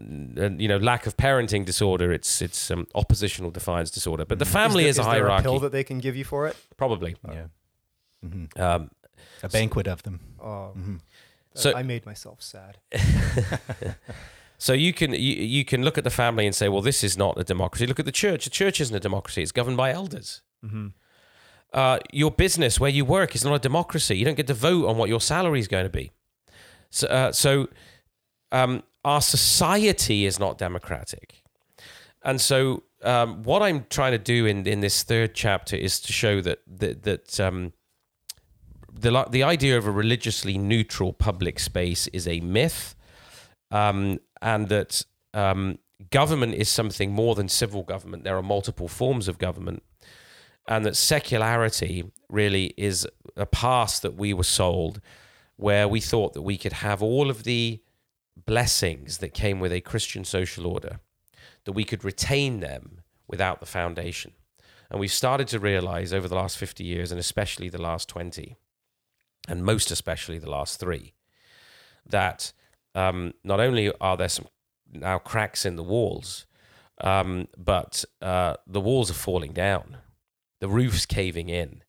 [0.59, 2.11] you know, lack of parenting disorder.
[2.11, 4.25] It's it's um, oppositional defiance disorder.
[4.25, 4.49] But the mm.
[4.53, 5.43] family is, there, is, a hierarchy.
[5.43, 6.55] There a pill that they can give you for it?
[6.77, 7.15] Probably.
[7.27, 7.45] Yeah.
[8.25, 8.61] Mm-hmm.
[8.61, 8.89] Um,
[9.43, 10.19] a banquet of them.
[10.41, 10.95] Oh, mm-hmm.
[11.53, 12.77] so I made myself sad.
[14.57, 17.17] so you can you, you can look at the family and say, well, this is
[17.17, 17.87] not a democracy.
[17.87, 18.45] Look at the church.
[18.45, 19.41] The church isn't a democracy.
[19.41, 20.41] It's governed by elders.
[20.63, 20.87] Mm-hmm.
[21.73, 24.17] Uh, your business where you work is not a democracy.
[24.17, 26.11] You don't get to vote on what your salary is going to be.
[26.89, 27.67] So, uh, so
[28.51, 31.43] um, our society is not democratic.
[32.23, 36.13] And so, um, what I'm trying to do in, in this third chapter is to
[36.13, 37.73] show that that, that um,
[38.91, 42.95] the the idea of a religiously neutral public space is a myth,
[43.69, 45.01] um, and that
[45.33, 45.79] um,
[46.11, 48.23] government is something more than civil government.
[48.23, 49.81] There are multiple forms of government,
[50.67, 55.01] and that secularity really is a past that we were sold,
[55.55, 57.81] where we thought that we could have all of the
[58.45, 60.99] blessings that came with a Christian social order,
[61.63, 64.33] that we could retain them without the foundation.
[64.91, 68.55] And we've started to realize over the last 50 years, and especially the last 20,
[69.47, 71.13] and most especially the last three,
[72.05, 72.53] that
[72.95, 74.47] um, not only are there some
[74.91, 76.45] now cracks in the walls,
[77.01, 79.97] um, but uh, the walls are falling down,
[80.59, 81.83] the roof's caving in,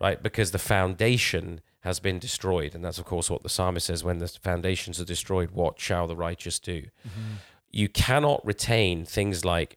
[0.00, 0.22] right?
[0.22, 2.74] Because the foundation has been destroyed.
[2.74, 6.06] And that's, of course, what the psalmist says when the foundations are destroyed, what shall
[6.06, 6.82] the righteous do?
[7.06, 7.34] Mm-hmm.
[7.70, 9.76] You cannot retain things like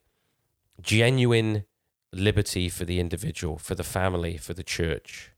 [0.79, 1.65] genuine
[2.13, 5.31] liberty for the individual, for the family, for the church,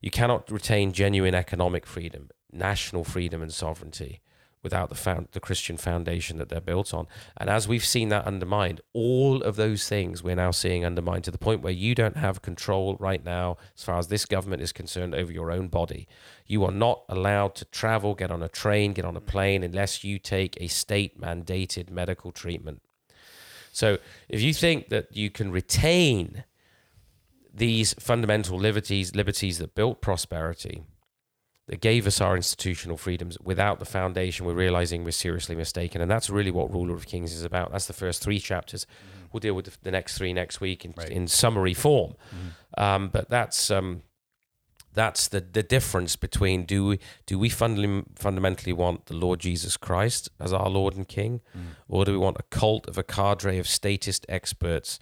[0.00, 4.20] you cannot retain genuine economic freedom, national freedom and sovereignty
[4.64, 7.06] without the found, the Christian foundation that they're built on.
[7.36, 11.30] And as we've seen that undermined, all of those things we're now seeing undermined to
[11.30, 14.72] the point where you don't have control right now, as far as this government is
[14.72, 16.08] concerned, over your own body.
[16.46, 20.02] You are not allowed to travel, get on a train, get on a plane, unless
[20.02, 22.82] you take a state mandated medical treatment.
[23.70, 23.98] So
[24.28, 26.44] if you think that you can retain
[27.52, 30.82] these fundamental liberties, liberties that built prosperity,
[31.66, 36.00] that gave us our institutional freedoms without the foundation, we're realizing we're seriously mistaken.
[36.02, 37.72] And that's really what Ruler of Kings is about.
[37.72, 38.84] That's the first three chapters.
[38.84, 39.26] Mm-hmm.
[39.32, 41.08] We'll deal with the, the, next three next week in, right.
[41.08, 42.14] in summary form.
[42.28, 42.82] Mm-hmm.
[42.82, 43.70] Um, but that's.
[43.70, 44.02] Um,
[44.94, 49.76] that's the, the difference between do we do we fund- fundamentally want the Lord Jesus
[49.76, 51.62] Christ as our Lord and King, mm.
[51.88, 55.00] or do we want a cult of a cadre of statist experts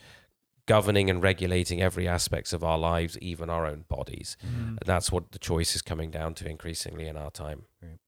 [0.67, 4.37] governing and regulating every aspects of our lives, even our own bodies.
[4.45, 4.69] Mm.
[4.69, 7.65] And that's what the choice is coming down to increasingly in our time.
[7.83, 7.99] Right.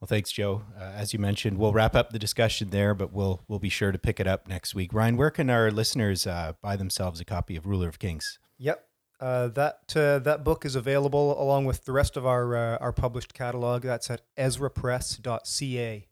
[0.00, 0.62] Well, thanks, Joe.
[0.78, 3.92] Uh, as you mentioned, we'll wrap up the discussion there, but we'll we'll be sure
[3.92, 4.92] to pick it up next week.
[4.92, 8.38] Ryan, where can our listeners uh, buy themselves a copy of Ruler of Kings?
[8.58, 8.86] Yep.
[9.18, 12.92] Uh, that uh, that book is available along with the rest of our uh, our
[12.92, 13.82] published catalog.
[13.82, 16.06] That's at ezrapress.ca.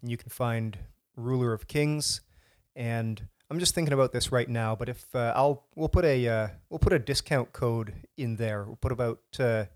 [0.00, 0.78] And you can find
[1.16, 2.20] Ruler of Kings
[2.76, 6.26] and I'm just thinking about this right now, but if uh, I'll we'll put a
[6.26, 8.64] uh, we'll put a discount code in there.
[8.64, 9.66] We'll put about uh,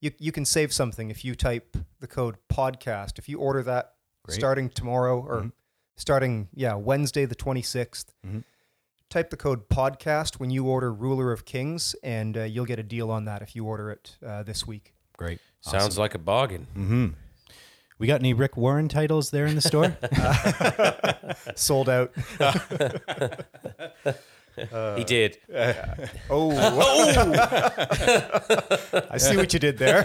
[0.00, 3.20] you you can save something if you type the code podcast.
[3.20, 3.92] If you order that
[4.24, 4.34] Great.
[4.34, 5.48] starting tomorrow or mm-hmm.
[5.96, 8.40] starting yeah Wednesday the 26th, mm-hmm.
[9.08, 12.82] type the code podcast when you order Ruler of Kings, and uh, you'll get a
[12.82, 14.94] deal on that if you order it uh, this week.
[15.16, 16.66] Great, sounds like a bargain.
[16.76, 17.06] Mm-hmm.
[17.98, 19.96] We got any Rick Warren titles there in the store?
[21.54, 22.12] Sold out.
[22.40, 24.12] Uh,
[24.96, 25.38] he did.
[25.54, 25.72] Uh,
[26.28, 26.50] oh.
[29.10, 30.04] I see what you did there.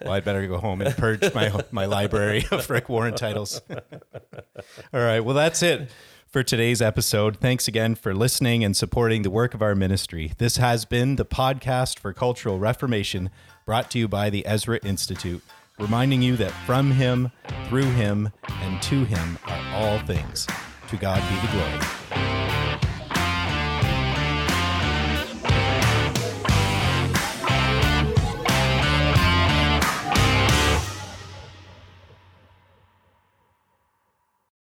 [0.00, 3.60] well, I'd better go home and purge my my library of Rick Warren titles.
[3.70, 5.20] All right.
[5.20, 5.90] Well, that's it
[6.26, 7.38] for today's episode.
[7.38, 10.32] Thanks again for listening and supporting the work of our ministry.
[10.38, 13.30] This has been the podcast for cultural reformation
[13.64, 15.42] brought to you by the Ezra Institute
[15.78, 17.30] reminding you that from him,
[17.68, 20.46] through him, and to him are all things.
[20.88, 22.05] To God be the glory.